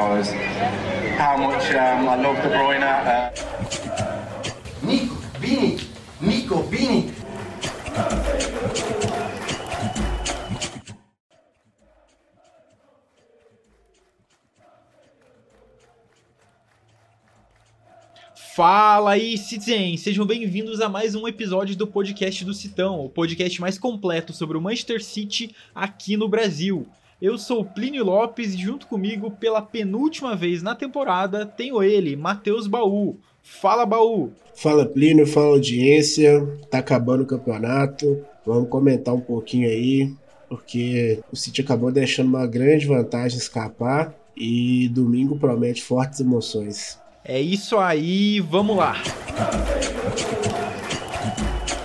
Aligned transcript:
knows 0.00 0.30
how 1.18 1.36
much 1.36 1.70
um, 1.74 2.08
I 2.08 2.16
love 2.16 2.40
De 2.40 2.48
Bruyne. 2.48 2.82
Uh... 2.82 3.30
Nico, 4.82 5.16
Bini, 5.38 5.78
Nico, 6.20 6.62
Bini. 6.62 7.12
Fala 18.54 19.12
aí, 19.12 19.38
Citizen! 19.38 19.96
Sejam 19.96 20.26
bem-vindos 20.26 20.80
a 20.80 20.88
mais 20.88 21.14
um 21.14 21.28
episódio 21.28 21.76
do 21.76 21.86
podcast 21.86 22.44
do 22.44 22.52
Citão, 22.54 23.04
o 23.04 23.08
podcast 23.08 23.60
mais 23.60 23.78
completo 23.78 24.32
sobre 24.32 24.56
o 24.56 24.60
Manchester 24.60 25.02
City 25.02 25.54
aqui 25.74 26.16
no 26.16 26.28
Brasil. 26.28 26.86
Eu 27.20 27.36
sou 27.36 27.62
Plínio 27.62 28.02
Lopes 28.02 28.54
e 28.54 28.56
junto 28.56 28.86
comigo, 28.86 29.30
pela 29.30 29.60
penúltima 29.60 30.34
vez 30.34 30.62
na 30.62 30.74
temporada, 30.74 31.44
tenho 31.44 31.82
ele, 31.82 32.16
Matheus 32.16 32.66
Baú. 32.66 33.18
Fala, 33.42 33.84
Baú! 33.84 34.32
Fala, 34.54 34.86
Plínio, 34.86 35.26
fala 35.26 35.48
audiência. 35.48 36.46
Tá 36.70 36.78
acabando 36.78 37.24
o 37.24 37.26
campeonato. 37.26 38.24
Vamos 38.46 38.70
comentar 38.70 39.14
um 39.14 39.20
pouquinho 39.20 39.68
aí, 39.68 40.10
porque 40.48 41.20
o 41.30 41.36
City 41.36 41.60
acabou 41.60 41.92
deixando 41.92 42.28
uma 42.28 42.46
grande 42.46 42.86
vantagem 42.86 43.36
escapar 43.36 44.14
e 44.34 44.88
domingo 44.88 45.38
promete 45.38 45.82
fortes 45.82 46.20
emoções. 46.20 46.98
É 47.22 47.38
isso 47.38 47.76
aí, 47.76 48.40
vamos 48.40 48.78
lá. 48.78 48.96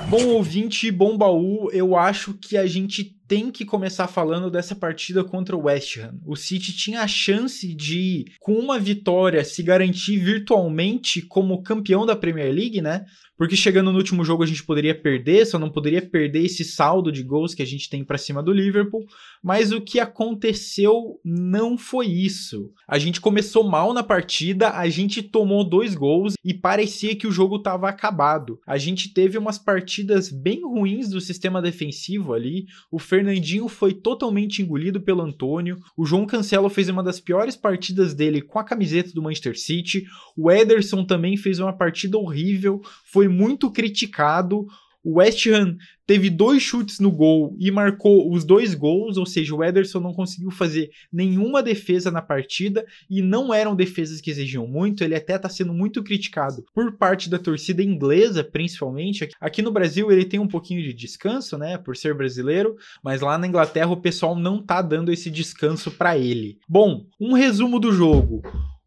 Bom 0.07 0.27
ouvinte, 0.27 0.89
bom 0.91 1.17
baú, 1.17 1.69
eu 1.73 1.97
acho 1.97 2.35
que 2.35 2.55
a 2.55 2.65
gente 2.65 3.03
tem 3.27 3.51
que 3.51 3.65
começar 3.65 4.07
falando 4.07 4.49
dessa 4.49 4.75
partida 4.75 5.23
contra 5.23 5.55
o 5.55 5.63
West 5.63 5.97
Ham. 5.97 6.15
O 6.25 6.35
City 6.35 6.75
tinha 6.75 7.01
a 7.01 7.07
chance 7.07 7.73
de, 7.73 8.25
com 8.39 8.53
uma 8.53 8.79
vitória, 8.79 9.43
se 9.43 9.63
garantir 9.63 10.17
virtualmente 10.17 11.21
como 11.21 11.63
campeão 11.63 12.05
da 12.05 12.15
Premier 12.15 12.53
League, 12.53 12.81
né? 12.81 13.05
Porque 13.37 13.55
chegando 13.55 13.91
no 13.91 13.97
último 13.97 14.23
jogo 14.23 14.43
a 14.43 14.45
gente 14.45 14.63
poderia 14.63 14.95
perder, 14.95 15.45
só 15.45 15.59
não 15.59 15.69
poderia 15.69 16.01
perder 16.01 16.45
esse 16.45 16.63
saldo 16.63 17.11
de 17.11 17.21
gols 17.21 17.53
que 17.53 17.61
a 17.61 17.65
gente 17.65 17.89
tem 17.89 18.03
para 18.03 18.17
cima 18.17 18.41
do 18.41 18.53
Liverpool. 18.53 19.05
Mas 19.43 19.71
o 19.71 19.81
que 19.81 19.99
aconteceu 19.99 21.19
não 21.23 21.77
foi 21.77 22.07
isso. 22.07 22.71
A 22.87 22.97
gente 22.97 23.19
começou 23.19 23.63
mal 23.63 23.93
na 23.93 24.03
partida, 24.03 24.71
a 24.71 24.87
gente 24.87 25.21
tomou 25.21 25.67
dois 25.67 25.93
gols 25.93 26.35
e 26.43 26.53
parecia 26.53 27.15
que 27.15 27.27
o 27.27 27.31
jogo 27.31 27.57
estava 27.57 27.89
acabado. 27.89 28.59
A 28.65 28.77
gente 28.77 29.13
teve 29.13 29.37
umas 29.37 29.59
partidas 29.59 30.31
bem 30.31 30.61
ruins 30.63 31.09
do 31.09 31.19
sistema 31.19 31.61
defensivo 31.61 32.33
ali. 32.33 32.65
O 32.89 32.99
Fernandinho 33.15 33.69
foi 33.69 33.93
totalmente 33.93 34.61
engolido 34.61 34.99
pelo 34.99 35.21
Antônio. 35.21 35.79
O 35.95 36.05
João 36.05 36.25
Cancelo 36.25 36.67
fez 36.67 36.89
uma 36.89 37.01
das 37.01 37.17
piores 37.17 37.55
partidas 37.55 38.13
dele 38.13 38.41
com 38.41 38.59
a 38.59 38.63
camiseta 38.63 39.13
do 39.13 39.21
Manchester 39.21 39.57
City. 39.57 40.05
O 40.35 40.51
Ederson 40.51 41.05
também 41.05 41.37
fez 41.37 41.59
uma 41.59 41.71
partida 41.71 42.17
horrível, 42.17 42.81
foi 43.05 43.29
muito 43.29 43.71
criticado. 43.71 44.67
O 45.05 45.19
West 45.19 45.45
Ham 45.45 45.77
teve 46.07 46.31
dois 46.31 46.63
chutes 46.63 46.99
no 46.99 47.11
gol 47.11 47.55
e 47.59 47.69
marcou 47.69 48.33
os 48.33 48.43
dois 48.43 48.73
gols, 48.73 49.17
ou 49.17 49.25
seja, 49.25 49.53
o 49.53 49.63
Ederson 49.63 49.99
não 49.99 50.13
conseguiu 50.13 50.49
fazer 50.49 50.89
nenhuma 51.13 51.61
defesa 51.61 52.09
na 52.09 52.23
partida 52.23 52.83
e 53.07 53.21
não 53.21 53.53
eram 53.53 53.75
defesas 53.75 54.19
que 54.19 54.31
exigiam 54.31 54.65
muito. 54.65 55.03
Ele 55.03 55.13
até 55.13 55.35
está 55.35 55.47
sendo 55.47 55.73
muito 55.73 56.03
criticado 56.03 56.65
por 56.73 56.97
parte 56.97 57.29
da 57.29 57.37
torcida 57.37 57.83
inglesa, 57.83 58.43
principalmente. 58.43 59.29
Aqui 59.39 59.61
no 59.61 59.71
Brasil 59.71 60.11
ele 60.11 60.25
tem 60.25 60.39
um 60.39 60.47
pouquinho 60.47 60.81
de 60.81 60.91
descanso, 60.91 61.55
né, 61.55 61.77
por 61.77 61.95
ser 61.95 62.15
brasileiro, 62.15 62.75
mas 63.03 63.21
lá 63.21 63.37
na 63.37 63.45
Inglaterra 63.45 63.91
o 63.91 64.01
pessoal 64.01 64.35
não 64.35 64.59
tá 64.59 64.81
dando 64.81 65.11
esse 65.11 65.29
descanso 65.29 65.91
para 65.91 66.17
ele. 66.17 66.57
Bom, 66.67 67.05
um 67.19 67.33
resumo 67.33 67.79
do 67.79 67.91
jogo. 67.91 68.41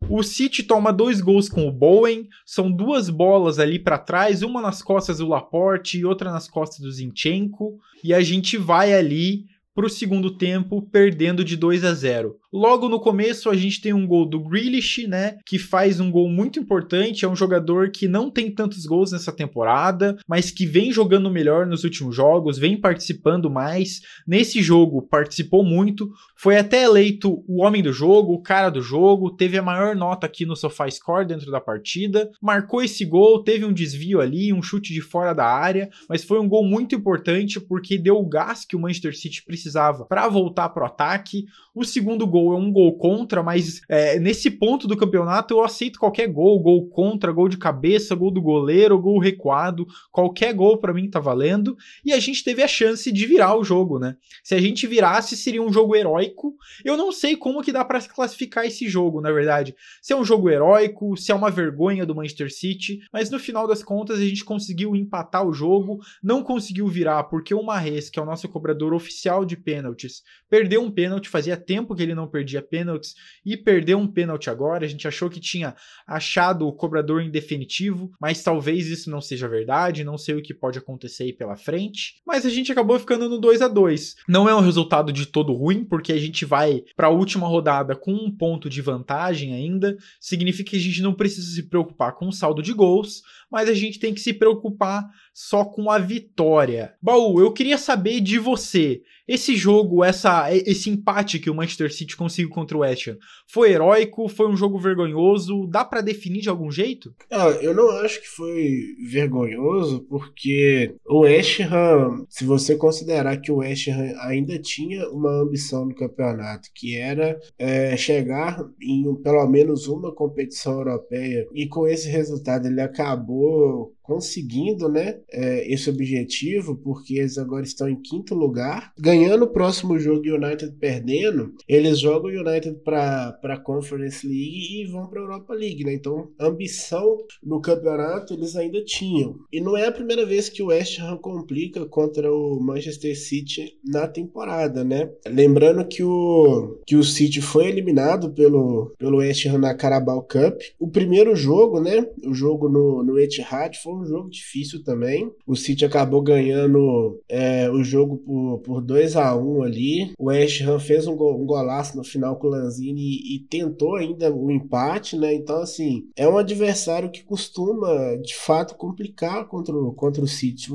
O 0.08 0.22
City 0.22 0.62
toma 0.62 0.92
dois 0.92 1.20
gols 1.20 1.48
com 1.48 1.66
o 1.66 1.72
Bowen, 1.72 2.28
são 2.46 2.70
duas 2.70 3.10
bolas 3.10 3.58
ali 3.58 3.78
para 3.78 3.98
trás, 3.98 4.42
uma 4.42 4.60
nas 4.60 4.82
costas 4.82 5.18
do 5.18 5.28
Laporte 5.28 5.98
e 5.98 6.04
outra 6.04 6.30
nas 6.30 6.48
costas 6.48 6.80
do 6.80 6.90
Zinchenko, 6.90 7.78
e 8.02 8.14
a 8.14 8.20
gente 8.20 8.56
vai 8.56 8.94
ali 8.94 9.46
para 9.74 9.86
o 9.86 9.90
segundo 9.90 10.36
tempo 10.36 10.82
perdendo 10.82 11.44
de 11.44 11.56
2 11.56 11.84
a 11.84 11.94
0. 11.94 12.36
Logo 12.50 12.88
no 12.88 12.98
começo 12.98 13.50
a 13.50 13.54
gente 13.54 13.78
tem 13.78 13.92
um 13.92 14.06
gol 14.06 14.24
do 14.24 14.40
Grealish, 14.40 15.06
né, 15.06 15.36
que 15.44 15.58
faz 15.58 16.00
um 16.00 16.10
gol 16.10 16.30
muito 16.30 16.58
importante, 16.58 17.26
é 17.26 17.28
um 17.28 17.36
jogador 17.36 17.90
que 17.90 18.08
não 18.08 18.30
tem 18.30 18.50
tantos 18.50 18.86
gols 18.86 19.12
nessa 19.12 19.30
temporada, 19.30 20.16
mas 20.26 20.50
que 20.50 20.64
vem 20.64 20.90
jogando 20.90 21.30
melhor 21.30 21.66
nos 21.66 21.84
últimos 21.84 22.16
jogos, 22.16 22.56
vem 22.56 22.80
participando 22.80 23.50
mais. 23.50 24.00
Nesse 24.26 24.62
jogo 24.62 25.02
participou 25.02 25.62
muito, 25.62 26.10
foi 26.34 26.56
até 26.56 26.84
eleito 26.84 27.44
o 27.46 27.62
homem 27.62 27.82
do 27.82 27.92
jogo, 27.92 28.32
o 28.32 28.42
cara 28.42 28.70
do 28.70 28.80
jogo, 28.80 29.30
teve 29.30 29.58
a 29.58 29.62
maior 29.62 29.94
nota 29.94 30.26
aqui 30.26 30.46
no 30.46 30.56
SofaScore 30.56 31.26
dentro 31.26 31.50
da 31.50 31.60
partida, 31.60 32.30
marcou 32.40 32.82
esse 32.82 33.04
gol, 33.04 33.44
teve 33.44 33.66
um 33.66 33.72
desvio 33.74 34.22
ali, 34.22 34.54
um 34.54 34.62
chute 34.62 34.94
de 34.94 35.02
fora 35.02 35.34
da 35.34 35.44
área, 35.44 35.90
mas 36.08 36.24
foi 36.24 36.40
um 36.40 36.48
gol 36.48 36.64
muito 36.64 36.94
importante 36.94 37.60
porque 37.60 37.98
deu 37.98 38.16
o 38.16 38.26
gás 38.26 38.64
que 38.64 38.74
o 38.74 38.80
Manchester 38.80 39.14
City 39.14 39.44
precisava 39.44 40.06
para 40.06 40.26
voltar 40.28 40.70
pro 40.70 40.86
ataque. 40.86 41.44
O 41.74 41.84
segundo 41.84 42.26
gol 42.26 42.37
gol 42.38 42.52
é 42.54 42.56
um 42.56 42.72
gol 42.72 42.96
contra, 42.96 43.42
mas 43.42 43.80
é, 43.88 44.18
nesse 44.18 44.50
ponto 44.50 44.86
do 44.86 44.96
campeonato 44.96 45.54
eu 45.54 45.64
aceito 45.64 45.98
qualquer 45.98 46.28
gol, 46.28 46.60
gol 46.60 46.88
contra, 46.88 47.32
gol 47.32 47.48
de 47.48 47.56
cabeça, 47.56 48.14
gol 48.14 48.30
do 48.30 48.40
goleiro, 48.40 49.00
gol 49.00 49.18
recuado, 49.18 49.86
qualquer 50.12 50.52
gol 50.54 50.78
para 50.78 50.94
mim 50.94 51.10
tá 51.10 51.18
valendo. 51.18 51.76
E 52.04 52.12
a 52.12 52.20
gente 52.20 52.44
teve 52.44 52.62
a 52.62 52.68
chance 52.68 53.10
de 53.10 53.26
virar 53.26 53.56
o 53.56 53.64
jogo, 53.64 53.98
né? 53.98 54.16
Se 54.44 54.54
a 54.54 54.60
gente 54.60 54.86
virasse, 54.86 55.36
seria 55.36 55.62
um 55.62 55.72
jogo 55.72 55.96
heróico. 55.96 56.54
Eu 56.84 56.96
não 56.96 57.10
sei 57.10 57.36
como 57.36 57.62
que 57.62 57.72
dá 57.72 57.84
para 57.84 58.00
classificar 58.02 58.64
esse 58.64 58.88
jogo, 58.88 59.20
na 59.20 59.32
verdade. 59.32 59.74
Se 60.00 60.12
é 60.12 60.16
um 60.16 60.24
jogo 60.24 60.48
heróico, 60.48 61.16
se 61.16 61.32
é 61.32 61.34
uma 61.34 61.50
vergonha 61.50 62.06
do 62.06 62.14
Manchester 62.14 62.52
City, 62.52 63.00
mas 63.12 63.30
no 63.30 63.38
final 63.38 63.66
das 63.66 63.82
contas 63.82 64.18
a 64.18 64.24
gente 64.24 64.44
conseguiu 64.44 64.94
empatar 64.94 65.46
o 65.46 65.52
jogo, 65.52 65.98
não 66.22 66.42
conseguiu 66.42 66.86
virar 66.86 67.24
porque 67.24 67.54
o 67.54 67.62
Marres, 67.62 68.08
que 68.08 68.18
é 68.18 68.22
o 68.22 68.26
nosso 68.26 68.48
cobrador 68.48 68.94
oficial 68.94 69.44
de 69.44 69.56
pênaltis, 69.56 70.22
perdeu 70.48 70.82
um 70.82 70.90
pênalti, 70.90 71.28
fazia 71.28 71.56
tempo 71.56 71.94
que 71.94 72.02
ele 72.02 72.14
não 72.14 72.27
perdia 72.28 72.62
pênaltis 72.62 73.14
e 73.44 73.56
perdeu 73.56 73.98
um 73.98 74.06
pênalti 74.06 74.50
agora. 74.50 74.84
A 74.84 74.88
gente 74.88 75.08
achou 75.08 75.28
que 75.28 75.40
tinha 75.40 75.74
achado 76.06 76.66
o 76.66 76.72
cobrador 76.72 77.22
em 77.22 77.30
definitivo, 77.30 78.10
mas 78.20 78.42
talvez 78.42 78.88
isso 78.88 79.10
não 79.10 79.20
seja 79.20 79.48
verdade, 79.48 80.04
não 80.04 80.18
sei 80.18 80.36
o 80.36 80.42
que 80.42 80.54
pode 80.54 80.78
acontecer 80.78 81.24
aí 81.24 81.32
pela 81.32 81.56
frente. 81.56 82.20
Mas 82.26 82.46
a 82.46 82.50
gente 82.50 82.70
acabou 82.70 82.98
ficando 82.98 83.28
no 83.28 83.38
2 83.38 83.62
a 83.62 83.68
2 83.68 84.16
Não 84.28 84.48
é 84.48 84.54
um 84.54 84.60
resultado 84.60 85.12
de 85.12 85.26
todo 85.26 85.52
ruim, 85.52 85.84
porque 85.84 86.12
a 86.12 86.18
gente 86.18 86.44
vai 86.44 86.82
para 86.96 87.08
a 87.08 87.10
última 87.10 87.46
rodada 87.46 87.96
com 87.96 88.12
um 88.12 88.30
ponto 88.30 88.68
de 88.68 88.80
vantagem 88.82 89.54
ainda. 89.54 89.96
Significa 90.20 90.70
que 90.70 90.76
a 90.76 90.80
gente 90.80 91.02
não 91.02 91.14
precisa 91.14 91.50
se 91.50 91.68
preocupar 91.68 92.14
com 92.14 92.28
o 92.28 92.32
saldo 92.32 92.62
de 92.62 92.72
gols, 92.72 93.22
mas 93.50 93.68
a 93.68 93.74
gente 93.74 93.98
tem 93.98 94.12
que 94.12 94.20
se 94.20 94.32
preocupar 94.32 95.08
só 95.32 95.64
com 95.64 95.90
a 95.90 95.98
vitória. 95.98 96.94
Baú, 97.00 97.40
eu 97.40 97.52
queria 97.52 97.78
saber 97.78 98.20
de 98.20 98.38
você. 98.38 99.02
Esse 99.28 99.54
jogo, 99.54 100.02
essa, 100.02 100.50
esse 100.54 100.88
empate 100.88 101.38
que 101.38 101.50
o 101.50 101.54
Manchester 101.54 101.92
City 101.92 102.16
conseguiu 102.16 102.48
contra 102.48 102.76
o 102.76 102.80
West 102.80 103.08
Ham, 103.08 103.18
foi 103.46 103.72
heróico? 103.72 104.26
Foi 104.28 104.48
um 104.48 104.56
jogo 104.56 104.78
vergonhoso? 104.78 105.66
Dá 105.66 105.84
para 105.84 106.00
definir 106.00 106.40
de 106.40 106.48
algum 106.48 106.70
jeito? 106.70 107.14
Ah, 107.30 107.48
eu 107.60 107.74
não 107.74 107.90
acho 107.90 108.22
que 108.22 108.28
foi 108.28 108.96
vergonhoso, 109.06 110.06
porque 110.08 110.94
o 111.06 111.20
West 111.20 111.60
Ham, 111.60 112.24
se 112.28 112.44
você 112.44 112.74
considerar 112.74 113.36
que 113.36 113.52
o 113.52 113.56
West 113.56 113.88
Ham 113.88 114.14
ainda 114.20 114.58
tinha 114.58 115.08
uma 115.10 115.42
ambição 115.42 115.84
no 115.84 115.94
campeonato, 115.94 116.70
que 116.74 116.96
era 116.96 117.38
é, 117.58 117.96
chegar 117.96 118.64
em 118.80 119.14
pelo 119.22 119.46
menos 119.46 119.88
uma 119.88 120.14
competição 120.14 120.78
europeia, 120.78 121.46
e 121.52 121.66
com 121.66 121.86
esse 121.86 122.08
resultado 122.08 122.66
ele 122.66 122.80
acabou 122.80 123.92
conseguindo 124.08 124.88
né, 124.88 125.20
é, 125.30 125.70
esse 125.70 125.90
objetivo, 125.90 126.74
porque 126.76 127.18
eles 127.18 127.36
agora 127.36 127.62
estão 127.62 127.86
em 127.86 128.00
quinto 128.00 128.34
lugar. 128.34 128.94
Ganhando 128.98 129.44
o 129.44 129.52
próximo 129.52 129.98
jogo 129.98 130.24
e 130.24 130.32
o 130.32 130.36
United 130.36 130.72
perdendo, 130.80 131.52
eles 131.68 132.00
jogam 132.00 132.30
o 132.30 132.40
United 132.40 132.78
para 132.82 133.38
a 133.42 133.60
Conference 133.60 134.26
League 134.26 134.80
e 134.80 134.86
vão 134.86 135.06
para 135.06 135.20
a 135.20 135.24
Europa 135.24 135.52
League. 135.52 135.84
Né? 135.84 135.92
Então, 135.92 136.30
ambição 136.40 137.18
no 137.44 137.60
campeonato 137.60 138.32
eles 138.32 138.56
ainda 138.56 138.82
tinham. 138.82 139.40
E 139.52 139.60
não 139.60 139.76
é 139.76 139.86
a 139.86 139.92
primeira 139.92 140.24
vez 140.24 140.48
que 140.48 140.62
o 140.62 140.68
West 140.68 140.98
Ham 141.00 141.18
complica 141.18 141.84
contra 141.84 142.32
o 142.32 142.58
Manchester 142.58 143.14
City 143.14 143.74
na 143.84 144.08
temporada. 144.08 144.82
Né? 144.84 145.10
Lembrando 145.26 145.86
que 145.86 146.02
o, 146.02 146.80
que 146.86 146.96
o 146.96 147.04
City 147.04 147.42
foi 147.42 147.68
eliminado 147.68 148.30
pelo, 148.30 148.94
pelo 148.98 149.18
West 149.18 149.44
Ham 149.44 149.58
na 149.58 149.74
Carabao 149.74 150.22
Cup. 150.22 150.58
O 150.78 150.88
primeiro 150.88 151.36
jogo, 151.36 151.78
né, 151.78 152.08
o 152.24 152.32
jogo 152.32 152.70
no, 152.70 153.04
no 153.04 153.18
Etihad, 153.18 153.76
foi 153.82 153.97
um 153.98 154.06
jogo 154.06 154.30
difícil 154.30 154.82
também. 154.82 155.30
O 155.46 155.56
City 155.56 155.84
acabou 155.84 156.22
ganhando 156.22 157.20
é, 157.28 157.70
o 157.70 157.82
jogo 157.82 158.18
por, 158.18 158.58
por 158.60 158.80
2 158.80 159.16
a 159.16 159.36
1 159.36 159.62
ali. 159.62 160.12
O 160.18 160.26
West 160.26 160.62
Ham 160.62 160.78
fez 160.78 161.06
um, 161.06 161.16
go, 161.16 161.34
um 161.34 161.46
golaço 161.46 161.96
no 161.96 162.04
final 162.04 162.36
com 162.36 162.46
o 162.46 162.50
Lanzini 162.50 163.00
e, 163.00 163.36
e, 163.36 163.38
tentou 163.40 163.96
ainda 163.96 164.32
o 164.32 164.50
empate, 164.50 165.16
né? 165.16 165.34
Então, 165.34 165.60
assim, 165.60 166.06
é 166.16 166.28
um 166.28 166.38
adversário 166.38 167.10
que 167.10 167.22
costuma, 167.22 168.16
de 168.16 168.34
fato, 168.34 168.74
complicar 168.74 169.46
contra 169.46 169.74
o, 169.74 169.92
contra 169.92 170.22
o 170.22 170.28
City 170.28 170.70